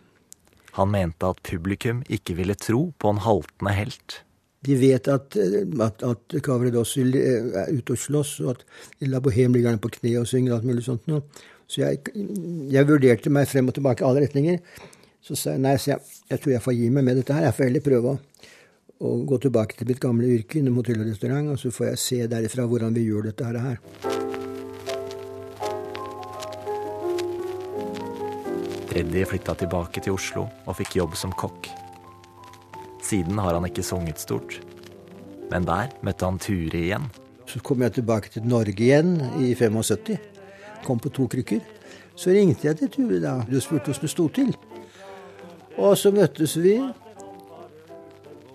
Han 0.76 0.92
mente 0.92 1.28
at 1.28 1.40
publikum 1.44 2.04
ikke 2.12 2.36
ville 2.38 2.56
tro 2.60 2.90
på 3.00 3.12
en 3.12 3.24
haltende 3.24 3.76
helt. 3.76 4.22
De 4.62 4.76
vet 4.78 5.08
at, 5.10 5.36
at, 5.36 6.04
at 6.06 6.36
Cavaredossi 6.46 7.04
er 7.18 7.72
ute 7.74 7.96
og 7.96 8.02
slåss, 8.02 8.34
og 8.46 8.52
at 8.54 9.08
La 9.10 9.24
Bohème 9.24 9.56
ligger 9.56 9.74
han 9.74 9.82
på 9.82 9.90
kne 9.96 10.20
og 10.20 10.30
synger 10.30 10.58
alt 10.58 10.68
mulig 10.68 10.86
sånt 10.86 11.08
noe. 11.10 11.24
Så 11.72 11.82
jeg, 11.82 12.02
jeg, 12.70 12.88
vurderte 12.88 13.32
meg 13.32 13.48
frem 13.48 13.72
og 13.72 13.78
tilbake 13.78 14.04
i 14.04 14.08
alle 14.10 14.26
retninger. 14.26 14.60
Så 15.24 15.38
sa 15.40 15.56
jeg 15.56 15.64
nei, 15.64 15.78
så 15.80 15.94
jeg, 15.94 16.20
jeg 16.30 16.44
tror 16.44 16.54
jeg 16.54 16.64
får 16.66 16.76
gi 16.78 16.90
meg 16.92 17.08
med 17.08 17.22
dette 17.22 17.36
her. 17.36 17.48
Jeg 17.48 17.58
får 17.58 17.70
heller 17.70 17.86
prøve 17.86 18.12
å 18.12 18.20
og 19.02 19.26
gå 19.28 19.38
tilbake 19.42 19.78
til 19.78 19.90
mitt 19.90 20.02
gamle 20.02 20.30
yrke 20.30 20.60
innom 20.60 20.78
hotell 20.78 21.02
og 21.02 21.10
restaurant, 21.10 21.50
og 21.50 21.60
så 21.60 21.72
får 21.74 21.88
jeg 21.92 22.02
se 22.02 22.20
derifra 22.30 22.68
hvordan 22.70 22.94
vi 22.94 23.08
gjør 23.08 23.32
dette 23.32 23.64
her. 23.66 23.80
Freddy 28.92 29.24
flytta 29.26 29.56
tilbake 29.56 30.04
til 30.04 30.14
Oslo 30.14 30.46
og 30.68 30.76
fikk 30.78 31.00
jobb 31.00 31.16
som 31.18 31.34
kokk. 31.34 31.70
Siden 33.02 33.40
har 33.42 33.56
han 33.56 33.66
ikke 33.66 33.84
sunget 33.84 34.22
stort. 34.22 34.60
Men 35.52 35.66
der 35.68 35.90
møtte 36.06 36.28
han 36.28 36.40
Ture 36.40 36.78
igjen. 36.78 37.10
Så 37.50 37.60
kom 37.66 37.82
jeg 37.82 37.98
tilbake 37.98 38.30
til 38.32 38.46
Norge 38.48 38.78
igjen 38.78 39.18
i 39.42 39.56
75. 39.56 40.20
Kom 40.86 41.00
på 41.02 41.10
to 41.10 41.26
krykker. 41.32 41.64
Så 42.16 42.36
ringte 42.36 42.68
jeg 42.68 42.78
til 42.78 42.92
Ture 42.94 43.20
da. 43.24 43.40
Du 43.50 43.58
spurte 43.60 43.90
hvordan 43.90 44.06
det 44.06 44.12
sto 44.14 44.28
til. 44.30 44.54
Og 45.80 45.98
så 45.98 46.12
møttes 46.14 46.58
vi 46.60 46.78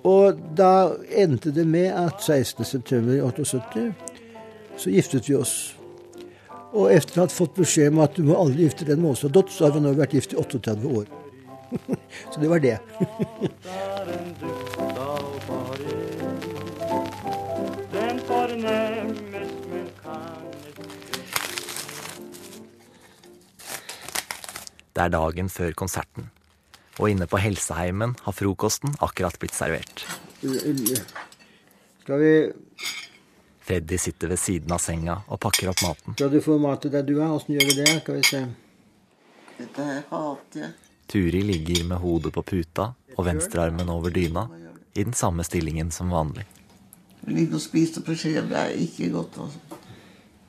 og 0.07 0.39
da 0.59 0.95
endte 1.19 1.51
det 1.55 1.65
med 1.67 1.89
at 1.91 2.23
16.9.78 2.23 3.87
så 4.77 4.93
giftet 4.93 5.29
vi 5.29 5.35
oss. 5.39 5.55
Og 6.77 6.93
etter 6.93 7.23
å 7.23 7.25
ha 7.25 7.33
fått 7.33 7.57
beskjed 7.57 7.95
om 7.95 8.03
at 8.05 8.15
du 8.19 8.27
må 8.29 8.37
aldri 8.39 8.67
gifte 8.67 8.87
deg 8.87 9.01
med 9.01 9.15
Åsa 9.15 9.31
Dott, 9.33 9.51
så 9.51 9.67
har 9.67 9.75
vi 9.75 9.83
nå 9.83 9.95
vært 9.97 10.15
gift 10.15 10.35
i 10.37 10.39
38 10.39 10.93
år. 10.93 11.07
så 12.31 12.41
det 12.43 12.51
var 12.53 12.61
det. 12.63 12.79
Det 24.97 25.05
er 25.05 25.13
dagen 25.13 25.49
før 25.53 25.75
konserten 25.77 26.31
og 26.99 27.11
inne 27.11 27.29
på 27.29 27.41
helseheimen 27.41 28.17
har 28.25 28.37
frokosten 28.37 28.95
akkurat 29.05 29.39
blitt 29.41 29.55
servert. 29.57 30.07
Skal 32.03 32.23
vi 32.23 32.33
Freddy 33.67 33.99
sitter 33.99 34.31
ved 34.31 34.39
siden 34.39 34.71
av 34.71 34.79
senga 34.79 35.17
og 35.27 35.41
pakker 35.43 35.73
opp 35.73 35.81
maten. 35.83 36.15
Skal 36.15 36.31
du 36.31 36.39
få 36.45 36.55
mat 36.63 36.85
til 36.85 36.93
deg, 36.95 37.09
du 37.09 37.17
er? 37.19 37.33
Åssen 37.35 37.57
gjør 37.57 37.67
vi 37.67 37.75
det? 37.81 37.89
Skal 38.05 38.21
vi 38.21 38.27
se. 38.29 38.43
Dette 39.57 39.87
her 39.89 40.05
hater 40.13 40.63
jeg. 40.63 40.75
Turi 41.11 41.41
ligger 41.43 41.83
med 41.89 41.99
hodet 42.03 42.33
på 42.35 42.45
puta 42.47 42.93
og 43.17 43.27
venstrearmen 43.27 43.91
over 43.91 44.15
dyna 44.15 44.47
i 44.95 45.03
den 45.03 45.15
samme 45.19 45.43
stillingen 45.47 45.91
som 45.95 46.15
vanlig. 46.15 46.47
Ligge 47.27 47.59
og 47.59 47.63
spise 47.63 48.03
på 48.07 48.15
skje, 48.15 48.43
det 48.47 48.59
er 48.61 48.75
ikke 48.87 49.11
godt. 49.15 49.39
altså. 49.43 49.83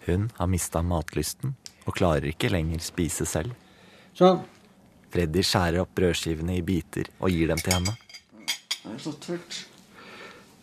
Hun 0.06 0.30
har 0.38 0.50
mista 0.54 0.82
matlysten 0.86 1.56
og 1.86 1.98
klarer 1.98 2.30
ikke 2.30 2.52
lenger 2.54 2.86
spise 2.86 3.26
selv. 3.26 3.58
Sånn. 4.18 4.46
Freddy 5.14 5.44
skjærer 5.46 5.82
opp 5.84 5.94
brødskivene 5.96 6.58
i 6.58 6.64
biter 6.66 7.08
og 7.20 7.32
gir 7.32 7.52
dem 7.52 7.62
til 7.64 7.78
henne. 7.78 7.94
Det 8.84 8.96
er 8.96 9.04
så 9.04 9.14
tørt. 9.24 9.62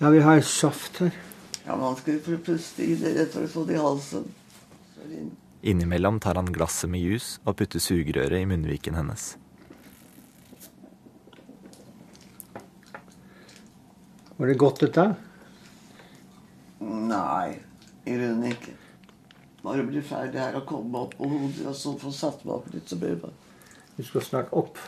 Ja, 0.00 0.10
vi 0.10 0.20
har 0.24 0.40
saft 0.44 0.98
her. 1.00 1.14
Ja, 1.64 1.76
Man 1.76 1.96
skal 1.96 2.20
jo 2.20 2.38
puste 2.44 2.84
i 2.84 2.94
det 3.00 3.14
rett 3.16 3.36
og 3.40 3.48
slett 3.48 3.72
i 3.72 3.80
halsen. 3.80 4.26
Innimellom 5.64 6.18
tar 6.20 6.36
han 6.36 6.52
glasset 6.52 6.90
med 6.92 7.00
juice 7.00 7.40
og 7.44 7.56
putter 7.56 7.80
sugerøret 7.80 8.42
i 8.42 8.48
munnviken 8.48 8.98
hennes. 8.98 9.34
Var 14.36 14.50
det 14.50 14.58
godt, 14.58 14.82
dette? 14.82 15.06
Nei, 16.84 17.54
i 18.04 18.16
grunnen 18.16 18.50
ikke. 18.50 18.74
Bare 19.64 19.86
bli 19.88 20.02
ferdig 20.04 20.42
her 20.42 20.58
og 20.58 20.66
komme 20.68 21.06
opp 21.06 21.14
på 21.16 21.28
hodet, 21.30 21.62
og 21.70 21.76
så 21.78 21.94
få 21.96 22.12
satt 22.12 22.42
meg 22.44 22.58
opp 22.58 22.68
litt, 22.74 22.90
så 22.90 22.98
blir 23.00 23.14
det 23.14 23.22
bare 23.22 23.43
Du 23.96 24.02
skal 24.02 24.22
snart 24.22 24.52
opp. 24.52 24.78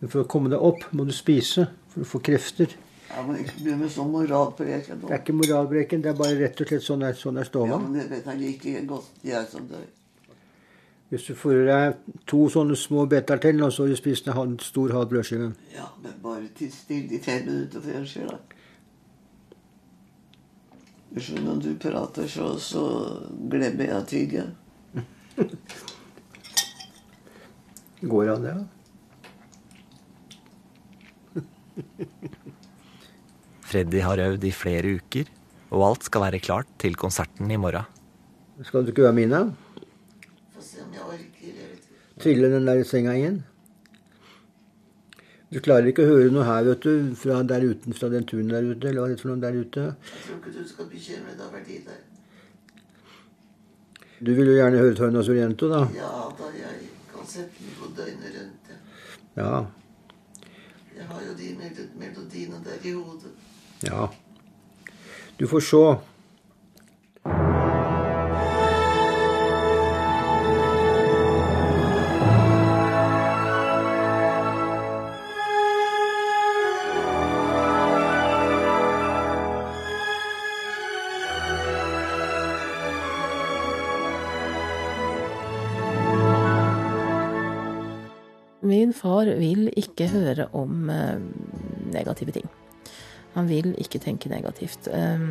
Men 0.00 0.12
for 0.12 0.24
å 0.24 0.28
komme 0.28 0.52
deg 0.52 0.62
opp 0.62 0.84
må 0.96 1.06
du 1.08 1.12
spise, 1.16 1.68
for 1.92 2.04
å 2.04 2.08
få 2.08 2.20
krefter. 2.24 2.72
Ja, 3.10 3.22
men 3.24 3.38
ikke 3.40 3.60
begynn 3.62 3.78
med 3.80 3.92
sånn 3.92 4.10
moralpreken. 4.12 5.04
Det 5.04 5.12
er 5.12 5.22
ikke 5.22 5.36
moralbreken, 5.36 6.02
det 6.04 6.10
er 6.12 6.18
bare 6.18 6.38
rett 6.40 6.58
og 6.60 6.68
slett 6.68 6.84
sånn 6.84 7.04
er, 7.06 7.14
sånn 7.16 7.38
er 7.40 7.48
Ja, 7.54 7.78
men 7.78 7.94
det 7.94 8.08
vet 8.10 8.26
jeg 8.26 8.40
like 8.42 8.82
godt 8.90 9.24
jeg 9.24 9.48
som 9.52 9.68
dør. 9.70 9.86
Hvis 11.08 11.28
du 11.28 11.36
får 11.38 11.54
i 11.54 11.64
deg 11.68 12.16
to 12.26 12.48
sånne 12.50 12.76
små 12.76 13.06
beter 13.06 13.38
til, 13.38 13.62
og 13.62 13.72
så 13.72 13.84
har 13.84 13.94
du 13.94 13.98
spist 13.98 14.26
en 14.28 14.58
stor 14.58 14.92
halv 14.96 15.08
brødskive. 15.12 15.52
Ja, 15.76 15.86
men 16.02 16.18
bare 16.22 16.48
til 16.58 16.72
stille 16.74 17.14
i 17.14 17.22
fem 17.22 17.46
minutter 17.46 17.84
før 17.84 18.00
jeg 18.00 18.10
skjer 18.10 18.30
deg. 18.32 18.54
Du 21.14 21.20
skjønner, 21.22 21.52
når 21.52 21.62
du 21.62 21.74
prater 21.80 22.26
så, 22.28 22.50
så 22.60 22.86
glemmer 23.48 23.92
jeg 23.94 24.08
tygge. 24.10 24.48
Går 28.00 28.28
an, 28.34 28.42
det? 28.44 28.54
Ja? 28.56 28.66
Freddy 33.66 34.00
har 34.04 34.20
øvd 34.22 34.44
i 34.44 34.52
flere 34.54 34.94
uker, 35.00 35.28
og 35.74 35.84
alt 35.90 36.06
skal 36.06 36.26
være 36.26 36.40
klart 36.44 36.68
til 36.80 36.96
konserten 36.96 37.50
i 37.50 37.58
morgen. 37.60 37.84
Skal 38.64 38.84
du 38.84 38.92
ikke 38.92 39.04
være 39.04 39.16
Mina? 39.16 39.40
Få 40.54 40.62
se 40.64 40.80
om 40.84 40.92
jeg 40.94 41.02
orker. 41.04 41.52
Trille 42.22 42.52
den 42.52 42.68
der 42.68 42.82
senga 42.88 43.12
igjen? 43.16 43.42
Du 45.52 45.60
klarer 45.62 45.88
ikke 45.90 46.04
å 46.04 46.10
høre 46.10 46.32
noe 46.34 46.44
her, 46.46 46.64
vet 46.66 46.82
du, 46.84 47.14
fra 47.16 47.42
der 47.46 47.64
uten, 47.68 47.94
fra 47.96 48.08
den 48.12 48.24
turen 48.28 48.48
der 48.50 48.64
ute, 48.66 48.88
eller 48.88 49.00
hva 49.02 49.08
det 49.10 49.16
er 49.18 49.22
for 49.22 49.32
noe 49.32 49.42
der 49.44 49.56
ute. 49.56 49.84
Jeg 49.94 50.24
tror 50.24 50.40
ikke 50.40 50.52
du 50.56 50.68
skal 50.68 50.88
bekymre 50.90 51.36
deg 51.36 51.46
over 51.46 51.62
de 51.68 51.78
der. 51.86 52.02
Du 54.26 54.32
vil 54.32 54.48
jo 54.48 54.56
gjerne 54.56 54.80
høre 54.80 54.96
Torna 54.96 55.22
Soriento, 55.22 55.68
da. 55.70 55.84
Ja 55.94 56.12
da, 56.38 56.50
jeg 56.56 56.95
den 57.34 57.48
på 57.80 57.86
døgnet 57.96 58.32
rundt. 58.40 58.80
ja. 59.36 59.64
Jeg 60.96 61.06
har 61.06 61.20
jo 61.20 61.34
de 61.38 61.54
mel- 61.58 61.90
melodiene 61.98 62.56
der 62.64 62.88
i 62.88 62.92
hodet. 62.92 63.30
Ja. 63.82 64.06
Du 65.40 65.46
får 65.46 65.60
se. 65.60 66.00
Min 88.66 88.92
far 88.96 89.28
vil 89.38 89.68
ikke 89.76 90.08
høre 90.10 90.48
om 90.56 90.90
eh, 90.90 91.22
negative 91.94 92.34
ting. 92.34 92.48
Han 93.36 93.48
vil 93.50 93.74
ikke 93.78 94.00
tenke 94.02 94.32
negativt. 94.32 94.88
Eh, 94.88 95.26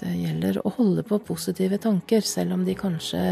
det 0.00 0.14
gjelder 0.16 0.62
å 0.64 0.72
holde 0.78 1.04
på 1.06 1.20
positive 1.24 1.78
tanker, 1.80 2.24
selv 2.24 2.56
om 2.56 2.64
de 2.64 2.76
kanskje 2.78 3.22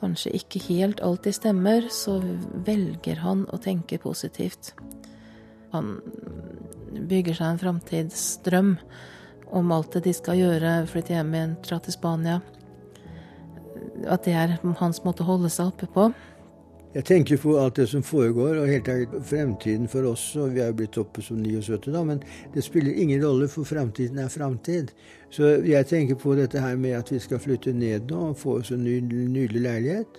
kanskje 0.00 0.32
ikke 0.38 0.62
helt 0.70 1.00
alltid 1.04 1.36
stemmer, 1.36 1.88
så 1.92 2.18
velger 2.66 3.20
han 3.20 3.44
å 3.52 3.60
tenke 3.60 4.00
positivt. 4.00 4.72
Han 5.74 5.98
bygger 7.10 7.36
seg 7.36 7.52
en 7.52 7.60
framtidsdrøm 7.60 8.72
om 9.56 9.74
alt 9.74 9.92
det 9.96 10.04
de 10.06 10.14
skal 10.16 10.40
gjøre, 10.40 10.72
flytte 10.90 11.14
hjem 11.14 11.36
igjen, 11.36 11.54
dra 11.66 11.78
til 11.82 11.94
Spania. 11.94 12.40
At 14.08 14.24
det 14.24 14.34
er 14.38 14.56
hans 14.80 15.02
måte 15.04 15.24
å 15.24 15.32
holde 15.34 15.50
seg 15.52 15.72
oppe 15.74 15.90
på. 15.90 16.08
Jeg 16.94 17.04
tenker 17.06 17.38
på 17.38 17.52
alt 17.54 17.76
det 17.78 17.84
som 17.88 18.02
foregår, 18.02 18.56
og 18.58 18.66
helt 18.66 18.88
ærlig 18.88 19.20
fremtiden 19.22 19.88
for 19.88 20.08
oss. 20.10 20.36
og 20.36 20.54
Vi 20.54 20.60
er 20.60 20.72
jo 20.72 20.78
blitt 20.80 20.98
oppe 20.98 21.22
som 21.22 21.36
79 21.38 21.92
da, 21.94 22.02
men 22.04 22.22
det 22.54 22.64
spiller 22.66 22.92
ingen 22.92 23.22
rolle, 23.24 23.46
for 23.48 23.64
fremtiden 23.64 24.18
er 24.18 24.28
fremtid. 24.28 24.90
Så 25.30 25.62
jeg 25.62 25.86
tenker 25.86 26.18
på 26.18 26.34
dette 26.34 26.58
her 26.58 26.74
med 26.76 26.98
at 26.98 27.12
vi 27.12 27.18
skal 27.18 27.38
flytte 27.38 27.72
ned 27.72 28.10
nå 28.10 28.24
og 28.32 28.36
få 28.36 28.58
oss 28.58 28.72
en 28.74 28.82
ny, 28.84 28.98
nydelig 29.06 29.62
leilighet. 29.62 30.18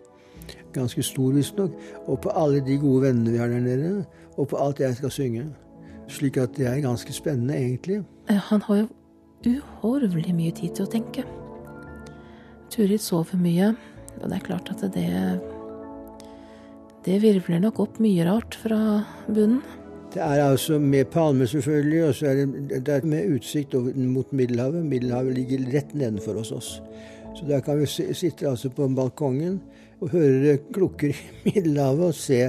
Ganske 0.73 1.03
stor, 1.03 1.33
visstnok. 1.35 1.75
Og 2.07 2.21
på 2.21 2.31
alle 2.39 2.63
de 2.63 2.77
gode 2.79 3.03
vennene 3.03 3.31
vi 3.31 3.37
har 3.43 3.51
der 3.51 3.59
nede. 3.59 4.05
Og 4.37 4.47
på 4.47 4.55
alt 4.55 4.79
jeg 4.79 4.95
skal 4.95 5.11
synge. 5.11 5.45
Slik 6.07 6.37
at 6.37 6.55
det 6.55 6.67
er 6.67 6.79
ganske 6.81 7.13
spennende, 7.13 7.55
egentlig. 7.55 8.03
Eh, 8.29 8.35
Han 8.35 8.61
har 8.61 8.75
jo 8.77 8.87
uhorvelig 9.45 10.35
mye 10.35 10.51
tid 10.51 10.69
til 10.75 10.85
å 10.85 10.91
tenke. 10.91 11.23
Turid 12.71 12.97
sover 13.03 13.35
mye, 13.37 13.75
og 14.21 14.29
det 14.29 14.37
er 14.37 14.47
klart 14.47 14.71
at 14.71 14.93
det 14.93 15.09
Det 17.01 17.17
virvler 17.23 17.61
nok 17.63 17.79
opp 17.81 18.01
mye 18.03 18.25
rart 18.27 18.55
fra 18.61 18.79
bunnen. 19.27 19.61
Det 20.11 20.19
er 20.21 20.41
altså 20.43 20.75
med 20.79 21.07
palmer, 21.09 21.47
selvfølgelig, 21.47 22.01
og 22.03 22.15
så 22.15 22.25
er 22.27 22.41
det, 22.41 22.81
det 22.85 22.95
er 22.97 23.05
med 23.07 23.37
utsikt 23.37 23.73
mot 23.95 24.33
Middelhavet. 24.35 24.83
Middelhavet 24.85 25.37
ligger 25.37 25.63
rett 25.71 25.93
nedenfor 25.95 26.37
hos 26.41 26.51
oss. 26.51 26.71
Så 27.33 27.47
der 27.47 27.63
kan 27.63 27.79
vi 27.79 27.87
sitte 27.87 28.49
altså 28.49 28.69
på 28.69 28.89
balkongen 28.91 29.61
og 30.01 30.11
høre 30.11 30.57
klukker 30.75 31.15
i 31.15 31.15
Middelhavet 31.47 32.11
og 32.11 32.17
se, 32.17 32.41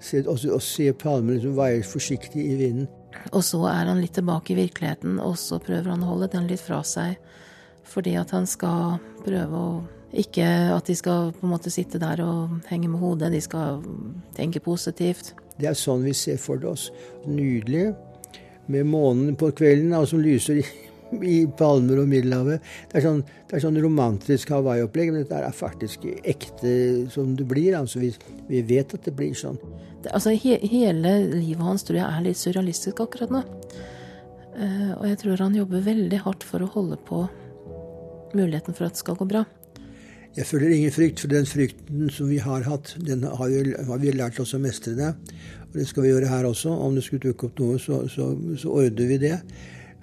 se, 0.00 0.24
og, 0.24 0.40
og 0.48 0.62
se 0.64 0.88
palmene 0.96 1.42
som 1.44 1.54
veier 1.58 1.84
forsiktig 1.86 2.46
i 2.54 2.56
vinden. 2.64 2.88
Og 3.34 3.44
så 3.44 3.60
er 3.68 3.92
han 3.92 4.00
litt 4.00 4.16
tilbake 4.16 4.54
i 4.54 4.60
virkeligheten, 4.62 5.20
og 5.20 5.36
så 5.38 5.60
prøver 5.62 5.92
han 5.92 6.02
å 6.06 6.14
holde 6.14 6.32
den 6.32 6.48
litt 6.50 6.62
fra 6.64 6.80
seg. 6.86 7.20
Fordi 7.90 8.16
at 8.18 8.32
han 8.34 8.46
skal 8.48 8.98
prøve 9.26 9.60
å 9.60 9.72
Ikke 10.10 10.44
at 10.74 10.88
de 10.90 10.96
skal 10.98 11.30
på 11.36 11.46
en 11.46 11.52
måte 11.52 11.70
sitte 11.70 12.00
der 12.02 12.22
og 12.24 12.58
henge 12.70 12.90
med 12.90 12.98
hodet, 12.98 13.30
de 13.30 13.40
skal 13.44 13.82
tenke 14.34 14.62
positivt. 14.62 15.34
Det 15.60 15.68
er 15.70 15.76
sånn 15.78 16.02
vi 16.02 16.14
ser 16.16 16.40
for 16.40 16.62
oss. 16.66 16.88
Nydelig. 17.28 17.90
Med 18.70 18.86
månen 18.90 19.36
på 19.38 19.50
kvelden 19.56 19.94
som 20.06 20.22
lyser 20.22 20.62
i, 20.62 20.64
i 21.26 21.36
palmer 21.58 22.02
og 22.02 22.10
Middelhavet. 22.10 22.64
Det 22.90 22.98
er 22.98 23.06
sånn, 23.06 23.22
det 23.50 23.58
er 23.58 23.64
sånn 23.66 23.78
romantisk 23.82 24.50
Hawaii-opplegg, 24.54 25.12
men 25.12 25.24
dette 25.24 25.38
er 25.38 25.54
faktisk 25.54 26.06
ekte 26.22 26.72
som 27.14 27.36
det 27.38 27.46
blir. 27.50 27.76
Altså, 27.78 28.02
vi, 28.02 28.10
vi 28.50 28.64
vet 28.66 28.94
at 28.96 29.06
det 29.06 29.14
blir 29.18 29.36
sånn. 29.38 29.60
Det, 30.02 30.10
altså, 30.16 30.34
he, 30.34 30.56
hele 30.64 31.14
livet 31.36 31.62
hans 31.66 31.86
tror 31.86 32.00
jeg 32.00 32.08
er 32.08 32.26
litt 32.26 32.40
surrealistisk 32.40 33.02
akkurat 33.04 33.34
nå. 33.34 33.44
Uh, 34.50 34.92
og 34.98 35.06
jeg 35.06 35.22
tror 35.22 35.46
han 35.46 35.54
jobber 35.56 35.86
veldig 35.86 36.24
hardt 36.24 36.44
for 36.46 36.64
å 36.64 36.72
holde 36.74 36.98
på 37.06 37.22
muligheten 38.34 38.74
for 38.74 38.88
at 38.88 38.96
det 38.96 39.02
skal 39.02 39.18
gå 39.18 39.28
bra. 39.30 39.44
Jeg 40.36 40.46
føler 40.46 40.70
ingen 40.70 40.92
frykt, 40.94 41.20
for 41.20 41.32
den 41.32 41.46
frykten 41.46 42.10
som 42.14 42.28
vi 42.30 42.36
har 42.38 42.62
hatt, 42.62 42.92
den 43.02 43.24
har 43.26 43.48
vi, 43.50 43.74
har 43.86 43.98
vi 43.98 44.12
lært 44.14 44.38
oss 44.38 44.54
å 44.54 44.60
mestre 44.62 44.94
det. 44.94 45.10
Og 45.70 45.78
det 45.80 45.88
skal 45.90 46.04
vi 46.04 46.12
gjøre 46.12 46.30
her 46.30 46.46
også. 46.46 46.70
Om 46.70 46.94
det 46.94 47.02
skulle 47.06 47.24
dukke 47.24 47.48
opp 47.48 47.58
noe, 47.58 47.80
så, 47.82 48.04
så, 48.10 48.30
så 48.58 48.70
ordner 48.70 49.10
vi 49.10 49.18
det. 49.24 49.36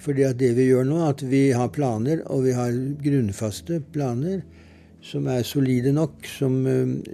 Fordi 0.03 0.27
det 0.37 0.51
vi 0.57 0.67
gjør 0.67 0.85
nå, 0.89 0.99
at 1.07 1.23
vi 1.25 1.47
har 1.55 1.71
planer, 1.73 2.25
og 2.27 2.43
vi 2.43 2.55
har 2.57 2.75
grunnfaste 3.03 3.79
planer 3.95 4.43
som 5.07 5.27
er 5.31 5.45
solide 5.47 5.93
nok, 5.95 6.25
som, 6.27 6.59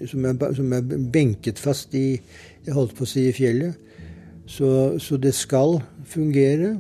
som, 0.09 0.25
er, 0.25 0.55
som 0.57 0.73
er 0.73 0.87
benket 1.13 1.61
fast 1.61 1.93
i 1.93 2.07
Jeg 2.63 2.73
holdt 2.73 2.95
på 2.97 3.05
å 3.05 3.09
si 3.13 3.27
i 3.27 3.35
fjellet. 3.35 3.77
Så, 4.49 4.97
så 4.99 5.19
det 5.21 5.35
skal 5.37 5.77
fungere. 6.09 6.77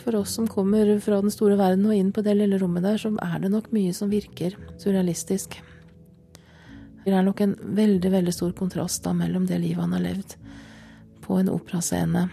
For 0.00 0.16
oss 0.16 0.34
som 0.34 0.48
kommer 0.48 0.88
fra 1.04 1.20
den 1.20 1.32
store 1.32 1.58
verden 1.60 1.84
og 1.88 1.96
inn 1.96 2.12
på 2.12 2.24
det 2.24 2.36
lille 2.38 2.58
rommet 2.60 2.86
der, 2.86 3.00
så 3.00 3.12
er 3.20 3.42
det 3.42 3.50
nok 3.52 3.68
mye 3.74 3.92
som 3.96 4.12
virker 4.12 4.56
surrealistisk. 4.80 5.58
Det 7.04 7.12
er 7.12 7.24
nok 7.24 7.40
en 7.44 7.56
veldig, 7.76 8.12
veldig 8.12 8.32
stor 8.34 8.52
kontrast 8.56 9.04
da 9.04 9.12
mellom 9.16 9.46
det 9.48 9.60
livet 9.60 9.82
han 9.82 9.96
har 9.96 10.04
levd 10.04 10.36
på 11.24 11.38
en 11.40 11.52
operascene, 11.52 12.24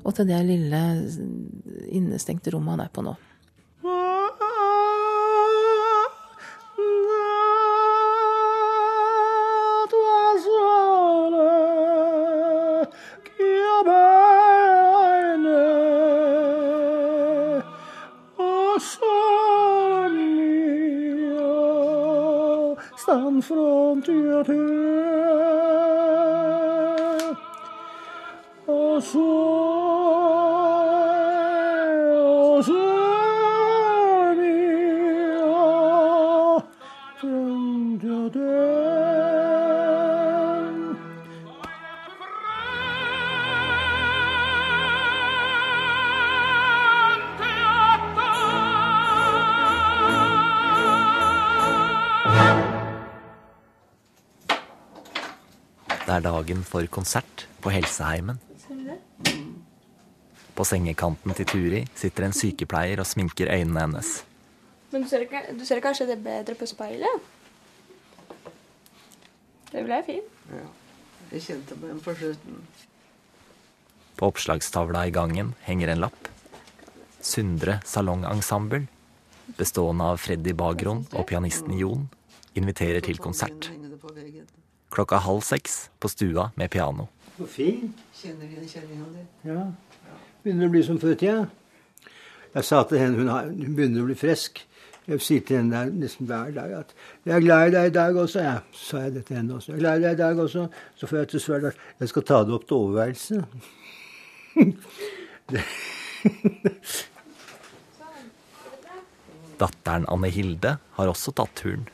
og 0.00 0.14
til 0.16 0.30
det 0.30 0.38
lille 0.48 0.80
innestengte 1.90 2.54
rommet 2.54 2.78
han 2.78 2.86
er 2.86 2.94
på 2.94 3.04
nå. 3.04 3.16
Og 28.66 29.02
så 29.02 29.59
Det 56.10 56.16
er 56.16 56.24
dagen 56.24 56.64
for 56.66 56.82
konsert 56.90 57.44
på 57.62 57.70
Helseheimen. 57.70 58.40
På 60.58 60.64
sengekanten 60.66 61.36
til 61.38 61.46
Turi 61.46 61.82
sitter 61.94 62.26
en 62.26 62.34
sykepleier 62.34 62.98
og 62.98 63.06
sminker 63.06 63.52
øynene 63.54 63.84
hennes. 63.84 64.10
Men 64.90 65.04
du 65.04 65.08
ser, 65.12 65.22
ikke, 65.28 65.44
du 65.54 65.62
ser 65.68 65.78
kanskje 65.84 66.08
det 66.08 66.18
bedre 66.24 66.58
på 66.58 66.66
speilet? 66.66 67.30
Det 69.70 69.86
ble 69.86 70.02
fint. 70.08 70.34
Ja. 70.50 70.66
Jeg 71.30 71.46
kjente 71.46 71.78
på 71.78 71.92
den 71.92 72.02
på 72.02 72.18
slutten. 72.18 72.58
På 74.18 74.34
oppslagstavla 74.34 75.06
i 75.06 75.14
gangen 75.14 75.54
henger 75.62 75.94
en 75.94 76.06
lapp. 76.08 76.30
Sundre 77.22 77.78
salongensemble, 77.86 78.88
bestående 79.54 80.10
av 80.10 80.18
Freddy 80.26 80.58
Bagron 80.58 81.06
og 81.12 81.28
pianisten 81.30 81.78
Jon, 81.78 82.08
inviterer 82.58 82.98
til 82.98 83.22
konsert. 83.22 83.70
Henger 83.70 83.94
det 83.94 84.02
på 84.02 84.18
veggen. 84.18 84.56
Klokka 84.90 85.16
halv 85.22 85.40
seks 85.46 85.90
på 86.00 86.08
stua 86.10 86.50
med 86.56 86.70
piano. 86.70 87.06
Så 87.38 87.46
fin. 87.46 87.94
Kjenner 88.14 88.46
igjen 88.50 88.68
kjenninga 88.68 89.04
di. 89.14 89.22
Ja. 89.48 89.60
Begynner 90.42 90.66
å 90.66 90.72
bli 90.72 90.82
som 90.84 90.98
før 91.00 91.14
i 91.14 91.18
tida. 91.20 91.44
Jeg 92.54 92.64
sa 92.66 92.82
til 92.88 92.98
henne 92.98 93.16
hun, 93.20 93.28
har, 93.30 93.44
hun 93.46 93.76
begynner 93.78 94.02
å 94.02 94.06
bli 94.08 94.16
frisk. 94.18 94.52
Jeg 95.10 95.20
sier 95.24 95.42
til 95.46 95.56
henne 95.60 95.74
der 95.74 95.84
nesten 95.94 96.26
hver 96.28 96.50
dag 96.54 96.70
at 96.82 96.88
'Jeg 97.24 97.34
er 97.36 97.40
glad 97.40 97.68
i 97.68 97.70
deg 97.74 97.86
i 97.86 97.94
dag 97.94 98.14
også', 98.14 98.42
ja, 98.42 98.58
Så 98.72 98.84
sa 98.90 98.98
jeg 98.98 99.14
det 99.14 99.24
til 99.26 99.36
henne 99.36 99.54
også. 99.54 99.72
'Jeg 99.72 99.76
er 99.76 99.80
glad 99.80 99.98
i 99.98 100.02
deg 100.02 100.12
i 100.12 100.22
dag 100.22 100.36
også'. 100.36 100.68
Så 100.96 101.06
får 101.06 101.16
jeg 101.16 101.28
til 101.28 101.40
svar 101.40 101.66
at 101.66 101.74
jeg 102.00 102.08
skal 102.08 102.22
ta 102.22 102.44
det 102.44 102.54
opp 102.54 102.66
til 102.66 102.76
overværelse. 102.76 103.44
Datteren 109.60 110.04
Anne 110.08 110.30
Hilde 110.30 110.76
har 110.96 111.06
også 111.06 111.32
tatt 111.32 111.54
turen. 111.54 111.88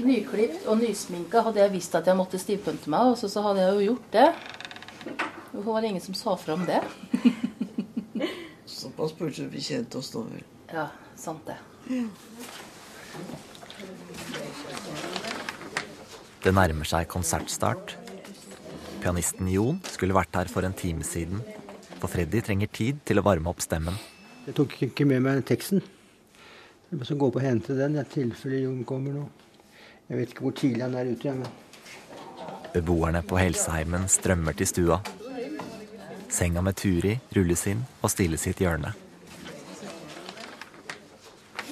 Nyklipt 0.00 0.66
og 0.68 0.80
nysminka 0.80 1.42
hadde 1.44 1.62
jeg 1.62 1.72
visst 1.72 1.94
at 1.96 2.08
jeg 2.08 2.16
måtte 2.18 2.40
stivpynte 2.40 2.90
meg, 2.92 3.12
og 3.12 3.18
så, 3.20 3.28
så 3.32 3.42
hadde 3.44 3.64
jeg 3.64 3.76
jo 3.76 3.86
gjort 3.90 4.10
det. 4.16 4.26
Hvorfor 5.50 5.72
var 5.72 5.82
det 5.82 5.90
ingen 5.92 6.04
som 6.04 6.16
sa 6.16 6.36
fra 6.38 6.56
om 6.56 6.66
det? 6.68 6.80
Såpass 8.80 9.14
burde 9.16 9.48
vi 9.52 9.62
kjent 9.64 9.96
oss 9.98 10.12
nå, 10.14 10.24
vel. 10.30 10.44
Ja, 10.72 10.86
sant 11.18 11.48
det. 11.48 11.56
Det 16.40 16.52
nærmer 16.56 16.88
seg 16.88 17.08
konsertstart. 17.10 17.96
Pianisten 19.00 19.48
Jon 19.48 19.80
skulle 19.88 20.16
vært 20.16 20.36
her 20.36 20.48
for 20.52 20.64
en 20.68 20.76
time 20.76 21.04
siden, 21.04 21.42
for 21.98 22.08
Freddy 22.12 22.44
trenger 22.44 22.70
tid 22.72 23.00
til 23.08 23.20
å 23.20 23.24
varme 23.24 23.50
opp 23.52 23.64
stemmen. 23.64 23.96
Jeg 24.46 24.56
tok 24.56 24.76
ikke 24.86 25.08
med 25.08 25.24
meg 25.24 25.44
teksten. 25.48 25.82
Jeg 26.90 26.98
må 27.00 27.06
så 27.06 27.16
gå 27.18 27.28
på 27.30 27.40
og 27.40 27.44
hente 27.44 27.76
den 27.76 27.98
i 28.00 28.04
tilfelle 28.08 28.64
Jon 28.64 28.84
kommer 28.88 29.14
nå. 29.14 29.28
Jeg 30.10 30.18
vet 30.18 30.32
ikke 30.32 30.42
hvor 30.42 30.54
tidlig 30.58 30.82
han 30.82 30.96
er 30.98 31.10
ute. 31.12 31.32
Men 31.38 31.50
Beboerne 32.74 33.20
på 33.22 33.38
Helseheimen 33.38 34.08
strømmer 34.10 34.56
til 34.58 34.66
stua. 34.66 34.98
Senga 36.30 36.62
med 36.66 36.74
Turi 36.78 37.12
rulles 37.36 37.62
inn 37.70 37.84
og 38.02 38.10
stilles 38.10 38.46
i 38.46 38.50
et 38.50 38.62
hjørne. 38.62 38.90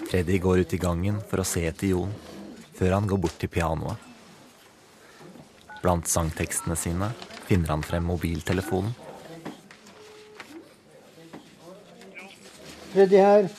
Freddy 0.09 0.39
går 0.41 0.63
ut 0.63 0.73
i 0.75 0.81
gangen 0.81 1.19
for 1.29 1.43
å 1.43 1.47
se 1.47 1.67
etter 1.69 1.91
Jon, 1.91 2.15
før 2.79 2.95
han 2.95 3.11
går 3.11 3.21
bort 3.27 3.37
til 3.43 3.51
pianoet. 3.53 4.07
Blant 5.83 6.09
sangtekstene 6.11 6.79
sine 6.79 7.11
finner 7.51 7.75
han 7.75 7.85
frem 7.87 8.07
mobiltelefonen. 8.07 8.95
Freddy 12.95 13.19
her. 13.19 13.51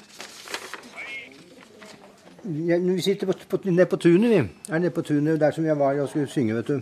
Vi 2.49 3.01
sitter 3.01 3.27
på, 3.29 3.33
på, 3.49 3.59
nede 3.69 3.85
på 3.85 3.97
tunet, 4.01 4.29
vi. 4.31 4.37
Er 4.73 4.79
nede 4.79 4.93
på 4.93 5.03
tunet 5.05 5.39
der 5.39 5.51
som 5.53 5.65
jeg 5.65 5.77
var 5.77 5.99
og 6.01 6.09
skulle 6.09 6.27
synge, 6.27 6.55
vet 6.57 6.67
du. 6.67 6.81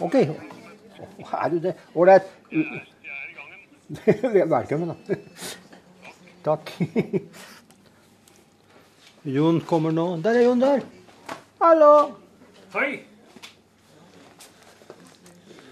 OK. 0.00 0.14
Er 0.14 1.48
du 1.50 1.58
det? 1.58 1.74
Ålreit. 1.94 2.28
Velkommen, 4.54 4.92
da. 4.92 5.18
Takk. 6.44 6.70
Jon 9.24 9.60
kommer 9.66 9.90
nå. 9.96 10.06
Der 10.22 10.38
er 10.38 10.46
Jon 10.46 10.62
der. 10.62 10.86
Hallo. 11.62 11.92
Hei! 12.76 12.90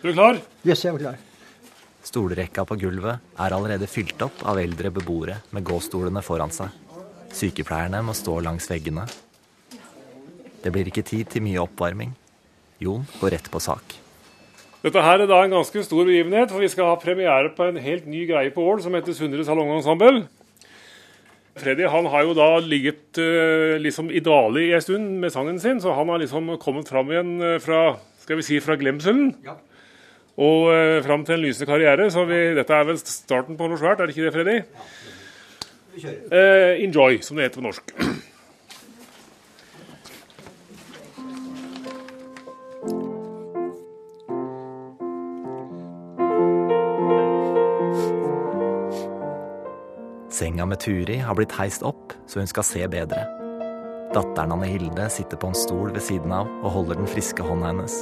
Du 0.02 0.08
er 0.10 0.16
klar? 0.16 0.42
Yes, 0.66 0.82
jeg 0.82 0.94
er 0.96 1.04
klar. 1.04 1.18
Stolrekka 2.02 2.64
på 2.66 2.80
gulvet 2.82 3.34
er 3.38 3.54
allerede 3.54 3.86
fylt 3.86 4.22
opp 4.26 4.42
av 4.50 4.58
eldre 4.58 4.90
beboere 4.90 5.38
med 5.54 5.66
gåstolene 5.68 6.22
foran 6.26 6.50
seg. 6.50 6.81
Sykepleierne 7.32 8.02
må 8.04 8.14
stå 8.16 8.38
langs 8.44 8.68
veggene. 8.70 9.06
Det 10.62 10.70
blir 10.70 10.88
ikke 10.88 11.04
tid 11.06 11.30
til 11.32 11.44
mye 11.44 11.62
oppvarming. 11.64 12.12
Jon 12.82 13.06
går 13.20 13.36
rett 13.36 13.50
på 13.50 13.60
sak. 13.62 13.96
Dette 14.82 15.02
her 15.02 15.22
er 15.22 15.30
da 15.30 15.40
en 15.44 15.54
ganske 15.54 15.82
stor 15.86 16.06
begivenhet, 16.06 16.50
for 16.50 16.62
vi 16.62 16.70
skal 16.70 16.90
ha 16.90 16.98
premiere 16.98 17.52
på 17.54 17.68
en 17.68 17.78
helt 17.82 18.06
ny 18.10 18.24
greie 18.26 18.50
på 18.54 18.64
Ål 18.66 18.82
som 18.82 18.94
heter 18.98 19.14
Sundre 19.14 19.44
Salongensemble. 19.46 20.24
Freddy 21.62 21.86
han 21.92 22.08
har 22.08 22.24
jo 22.26 22.34
da 22.34 22.48
ligget 22.64 23.20
uh, 23.20 23.76
liksom 23.82 24.08
i 24.10 24.22
dvale 24.24 24.64
i 24.64 24.72
en 24.72 24.82
stund 24.82 25.20
med 25.22 25.34
sangen 25.34 25.60
sin, 25.62 25.82
så 25.84 25.94
han 25.94 26.08
har 26.10 26.22
liksom 26.22 26.48
kommet 26.62 26.88
fram 26.90 27.12
igjen 27.12 27.36
uh, 27.42 27.58
fra 27.62 27.82
skal 28.24 28.38
vi 28.40 28.46
si, 28.46 28.58
fra 28.64 28.78
glemselen. 28.80 29.34
Ja. 29.44 29.58
Og 30.42 30.70
uh, 30.72 30.98
fram 31.04 31.26
til 31.28 31.36
en 31.36 31.44
lysende 31.44 31.68
karriere. 31.70 32.08
Så 32.10 32.24
vi, 32.26 32.40
dette 32.56 32.74
er 32.74 32.88
vel 32.88 32.98
starten 32.98 33.58
på 33.58 33.68
noe 33.68 33.78
svært, 33.78 34.00
er 34.00 34.08
det 34.08 34.16
ikke 34.16 34.30
det, 34.30 34.34
Freddy? 34.34 34.56
Uh, 35.92 36.84
enjoy, 36.84 37.18
som 37.20 37.36
det 37.36 37.42
heter 37.42 37.60
på 37.60 37.66
norsk. 37.66 37.90
Senga 50.32 50.64
med 50.66 50.80
Turi 50.80 51.18
har 51.20 51.36
blitt 51.36 51.52
heist 51.52 51.84
opp 51.84 52.14
så 52.26 52.40
hun 52.40 52.48
skal 52.48 52.64
se 52.64 52.86
bedre. 52.88 53.26
Datteren 54.16 54.54
Anne 54.56 54.70
Hilde 54.70 55.10
sitter 55.12 55.36
på 55.36 55.52
en 55.52 55.56
stol 55.56 55.92
ved 55.92 56.00
siden 56.04 56.32
av 56.32 56.48
og 56.62 56.72
holder 56.72 57.02
den 57.02 57.10
friske 57.10 57.44
hånda 57.44 57.68
hennes. 57.68 57.98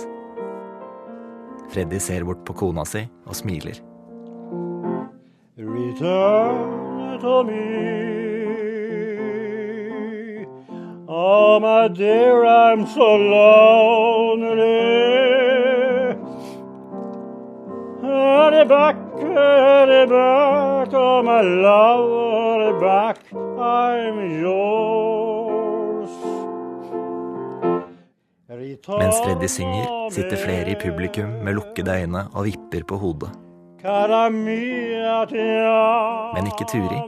Freddy 1.75 1.99
ser 2.03 2.27
bort 2.27 2.47
på 2.47 2.55
kona 2.63 2.87
si 2.87 3.03
og 3.27 3.35
smiler. 3.39 3.83
Return 5.59 6.90
me. 7.23 7.91
Oh, 11.09 11.61
my 11.61 11.89
dear, 11.89 12.45
I'm 12.45 12.87
so 12.87 13.17
lonely. 13.17 14.71
Hurry 18.03 18.65
back, 18.65 18.97
hurry 19.19 20.07
back, 20.07 20.89
oh, 20.95 21.23
my 21.23 21.41
love, 21.41 22.11
hurry 22.11 22.81
back, 22.81 23.19
I'm 23.33 24.41
yours. 24.41 26.11
Mens 28.89 29.21
Freddy 29.25 29.49
synger, 29.49 30.11
sitter 30.11 30.37
flere 30.37 30.71
i 30.71 30.75
publikum 30.75 31.29
med 31.45 31.55
lukkede 31.55 32.03
øyne 32.03 32.27
og 32.35 32.45
vipper 32.45 32.83
på 32.89 32.97
hodet. 32.97 33.50
Men 36.35 36.47
ikke 36.47 36.65
Turi. 36.69 37.01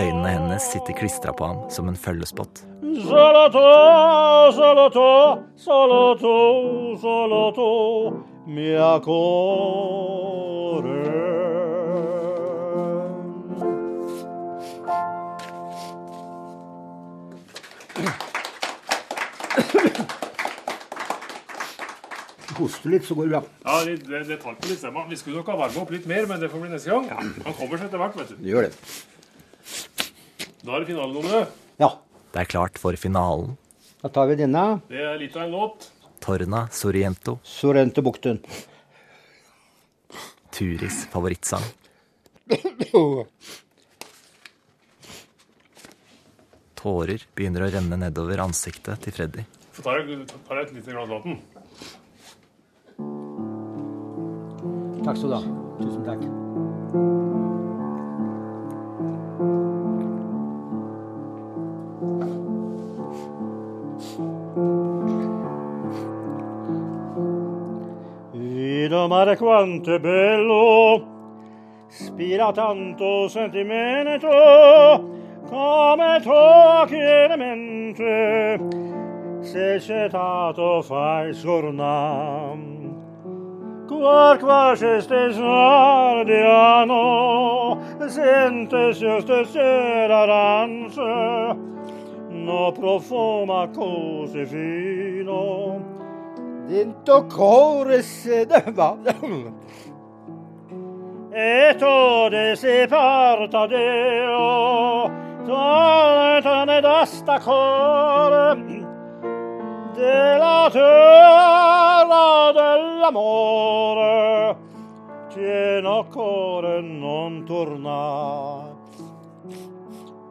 Øynene 0.00 0.28
hennes 0.28 0.62
sitter 0.62 0.92
klistra 0.96 1.32
på 1.32 1.44
ham 1.44 1.56
som 1.70 1.88
en 1.88 1.96
følgespott. 1.96 2.64
Solo 3.04 3.48
tu, 3.52 3.64
solo 4.56 4.88
tu, 4.88 5.08
solo 5.56 6.14
tu, 6.14 6.34
solo 7.00 7.50
tu, 7.52 7.70
mia 8.46 8.98
core. 9.04 10.04
Hoste 22.54 22.90
litt, 22.92 23.04
så 23.06 23.16
går 23.18 23.26
det 23.28 23.32
bra. 23.34 23.42
Ja, 23.64 23.76
det, 23.86 23.96
det, 24.06 24.20
det 24.28 24.38
tar 24.42 24.54
på 24.54 24.68
litt 24.70 24.78
stemma. 24.78 25.04
Vi 25.10 25.18
skulle 25.18 25.40
nok 25.40 25.48
ha 25.50 25.56
varma 25.58 25.82
opp 25.82 25.90
litt 25.94 26.06
mer, 26.10 26.28
men 26.30 26.38
det 26.42 26.50
får 26.52 26.62
bli 26.62 26.70
neste 26.70 26.92
gang. 26.92 27.08
Han 27.10 27.56
kommer 27.58 27.80
seg 27.80 27.88
etter 27.88 28.02
hvert, 28.02 28.16
vet 28.20 28.30
du. 28.30 28.36
Det 28.38 28.52
gjør 28.52 28.68
det. 28.68 28.72
Da 30.64 30.76
er 30.76 30.84
det 30.84 30.88
finalenummeret. 30.92 31.56
Ja. 31.82 31.90
Det 32.34 32.42
er 32.42 32.48
klart 32.50 32.78
for 32.82 32.96
finalen. 32.98 33.52
Da 34.02 34.08
tar 34.10 34.26
vi 34.30 34.34
denne. 34.40 34.62
Det 34.90 35.02
er 35.02 35.18
litt 35.20 35.36
av 35.38 35.44
en 35.46 35.52
låt. 35.54 35.88
Torna 36.24 36.64
Soriento, 36.74 37.36
Sorrentebukten. 37.46 38.40
Turis 40.54 41.04
favorittsang. 41.12 41.62
Tårer 46.78 47.22
begynner 47.36 47.66
å 47.66 47.70
renne 47.72 47.98
nedover 48.02 48.42
ansiktet 48.44 49.04
til 49.04 49.14
Freddy. 49.16 49.44
Så 49.74 49.84
tar 49.86 50.02
jeg, 50.02 50.24
tar 50.48 50.60
jeg 50.60 50.68
et 50.68 50.74
lite 50.78 50.94
glass 50.96 51.10
vann. 51.14 51.38
Takk 55.04 55.16
skal 55.20 55.28
du 55.28 55.34
ha. 55.36 55.42
Tusen 55.80 56.02
takk. 56.04 56.22
Vido 68.32 69.08
mare 69.08 69.36
quanto 69.36 69.94
è 69.94 69.98
bello, 69.98 71.02
spira 71.88 72.52
tanto 72.52 73.28
sentimento, 73.28 74.28
come 75.48 76.20
tuo 76.22 76.84
chiaramente, 76.86 78.58
se 79.40 79.80
cetato 79.80 80.80
fai 80.80 81.34
scornam. 81.34 82.53
Quarquas 84.04 84.82
estes 84.82 85.38
ardiano, 85.40 87.00
sentes 88.06 89.00
este 89.00 89.46
sera 89.46 90.26
rance, 90.26 91.00
no 92.28 92.70
profuma 92.72 93.66
così 93.74 94.44
fino. 94.44 95.80
Dento 96.66 97.24
core 97.34 98.02
sedeva. 98.02 98.98
e 101.32 101.74
tode 101.78 102.56
si 102.56 102.86
parta 102.86 103.66
Deo, 103.66 105.10
toltane 105.46 106.80
d'asta 106.82 107.40
core, 107.40 108.84
de 109.94 110.38
la 110.38 110.68
terra 110.70 112.52
de 112.52 112.63
dell'amore 113.04 114.56
tieno 115.28 116.06
cuore 116.10 116.80
non 116.80 117.44
torna. 117.44 118.72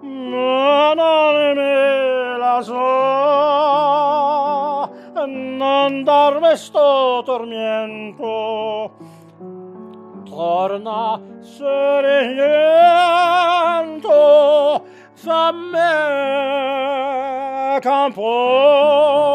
Non 0.01 0.97
me 1.55 2.37
la 2.37 2.61
so 2.61 3.91
non 5.25 6.03
darme 6.03 6.55
sto 6.55 7.21
tormento 7.23 8.91
torna 10.29 11.21
sereno 11.41 12.83
fammi 15.13 15.79
campo 17.79 19.31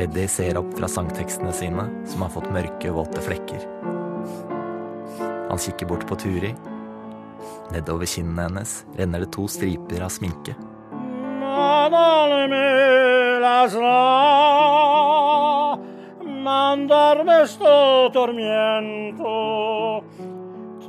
Freddy 0.00 0.22
ser 0.32 0.56
opp 0.56 0.70
fra 0.78 0.88
sangtekstene 0.88 1.52
sine, 1.52 1.82
som 2.08 2.22
har 2.24 2.30
fått 2.32 2.46
mørke, 2.54 2.88
våte 2.88 3.20
flekker. 3.20 3.66
Han 5.50 5.60
kikker 5.60 5.90
bort 5.90 6.06
på 6.08 6.16
Turi. 6.22 6.54
Nedover 7.74 8.08
kinnene 8.08 8.46
hennes 8.46 8.72
renner 8.96 9.20
det 9.20 9.28
to 9.36 9.44
striper 9.44 10.00
av 10.00 10.08
sminke. 10.08 10.56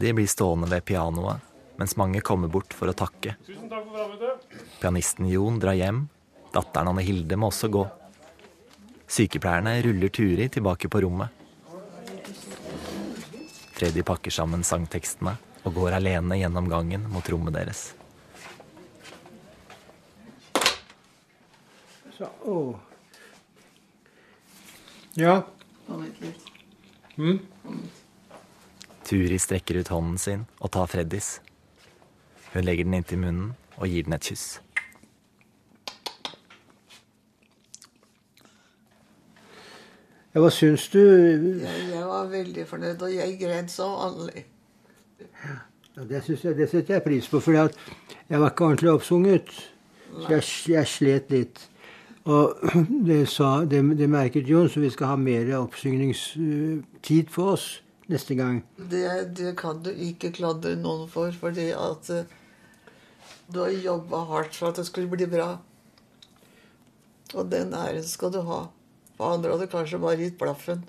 Freddy 0.00 0.14
blir 0.16 0.26
stående 0.26 0.66
ved 0.70 0.84
pianoet, 0.84 1.40
mens 1.76 1.92
mange 2.00 2.22
kommer 2.24 2.48
bort 2.48 2.72
for 2.72 2.88
å 2.88 2.94
takke. 2.96 3.34
Tusen 3.44 3.66
takk 3.68 3.82
for 3.84 3.98
frammøtet. 3.98 4.54
Pianisten 4.80 5.26
Jon 5.28 5.58
drar 5.60 5.76
hjem. 5.76 5.98
Datteren 6.54 6.88
Anne 6.88 7.04
Hilde 7.04 7.36
må 7.36 7.50
også 7.50 7.68
gå. 7.68 7.82
Sykepleierne 9.12 9.74
ruller 9.84 10.08
Turi 10.08 10.46
tilbake 10.48 10.88
på 10.88 11.02
rommet. 11.04 11.28
Freddy 13.76 14.00
pakker 14.08 14.32
sammen 14.32 14.64
sangtekstene 14.64 15.36
og 15.68 15.76
går 15.76 15.98
alene 15.98 16.40
gjennom 16.40 16.72
gangen 16.72 17.04
mot 17.12 17.28
rommet 17.28 17.60
deres. 17.60 17.90
Så, 22.16 22.32
å. 22.48 22.58
Ja. 25.20 25.42
Litt. 26.24 26.48
Turi 29.10 29.40
strekker 29.42 29.74
ut 29.74 29.88
hånden 29.90 30.18
sin 30.22 30.42
og 30.62 30.70
tar 30.70 30.86
Freddys. 30.86 31.40
Hun 32.52 32.62
legger 32.62 32.86
den 32.86 32.94
inntil 32.94 33.18
munnen 33.18 33.48
og 33.74 33.88
gir 33.90 34.04
den 34.06 34.14
et 34.14 34.28
kyss. 34.28 34.60
ja 40.30 40.44
hva 40.44 40.52
syns 40.54 40.86
du? 40.92 41.00
Jeg, 41.02 41.82
jeg 41.90 42.04
var 42.06 42.30
veldig 42.30 42.68
fornøyd, 42.70 43.02
og 43.02 43.16
jeg 43.16 43.34
gren 43.40 43.66
som 43.68 43.96
vanlig. 43.98 44.44
Ja, 45.96 46.06
det, 46.06 46.22
synes 46.28 46.44
jeg, 46.44 46.56
det 46.62 46.70
setter 46.70 47.00
jeg 47.00 47.06
pris 47.08 47.26
på, 47.28 47.42
for 47.42 47.58
jeg 47.58 48.38
var 48.38 48.52
ikke 48.52 48.68
ordentlig 48.68 48.94
oppsunget. 48.94 49.50
Så 50.14 50.26
jeg, 50.36 50.48
jeg 50.76 50.86
slet 50.94 51.34
litt. 51.34 51.66
Og 52.30 52.62
det, 53.10 53.24
sa, 53.34 53.64
det, 53.66 53.82
det 53.98 54.10
merket 54.10 54.46
Jon, 54.46 54.70
så 54.70 54.86
vi 54.86 54.94
skal 54.94 55.16
ha 55.16 55.18
mer 55.18 55.50
oppsyngningstid 55.64 57.34
for 57.34 57.56
oss 57.58 57.70
neste 58.10 58.36
gang. 58.38 58.60
Det, 58.90 59.06
det 59.38 59.54
kan 59.60 59.80
du 59.84 59.90
ikke 59.94 60.32
klandre 60.36 60.74
noen 60.78 61.06
for, 61.10 61.32
fordi 61.32 61.70
at 61.76 62.10
eh, 62.14 62.24
du 63.50 63.60
har 63.64 63.70
jobba 63.74 64.24
hardt 64.30 64.54
for 64.58 64.70
at 64.70 64.78
det 64.80 64.86
skulle 64.88 65.10
bli 65.10 65.26
bra. 65.30 65.52
Og 67.34 67.46
den 67.50 67.74
æren 67.74 68.06
skal 68.06 68.32
du 68.34 68.40
ha. 68.46 68.64
For 69.16 69.36
andre 69.36 69.54
hadde 69.54 69.70
kanskje 69.70 70.00
bare 70.02 70.18
gitt 70.20 70.38
blaffen. 70.40 70.82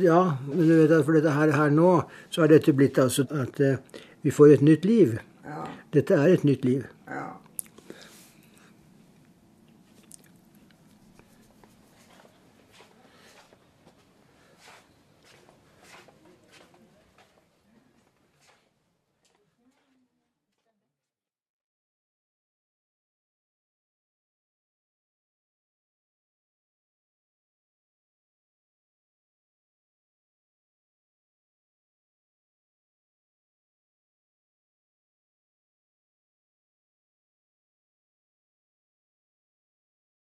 Ja, 0.00 0.36
men 0.44 0.66
du 0.68 0.74
vet 0.82 0.92
at 0.92 1.06
for 1.06 1.16
dette 1.16 1.32
her, 1.32 1.52
her 1.56 1.70
nå, 1.72 1.90
så 2.28 2.42
har 2.44 2.50
dette 2.52 2.74
blitt 2.76 2.98
altså 3.00 3.24
at 3.32 3.60
eh, 3.64 3.78
vi 4.20 4.32
får 4.34 4.58
et 4.58 4.64
nytt 4.66 4.84
liv. 4.84 5.14
Ja, 5.46 5.62
Dette 5.96 6.14
er 6.20 6.34
et 6.36 6.44
nytt 6.46 6.64
liv. 6.68 6.84
ja. 7.08 7.28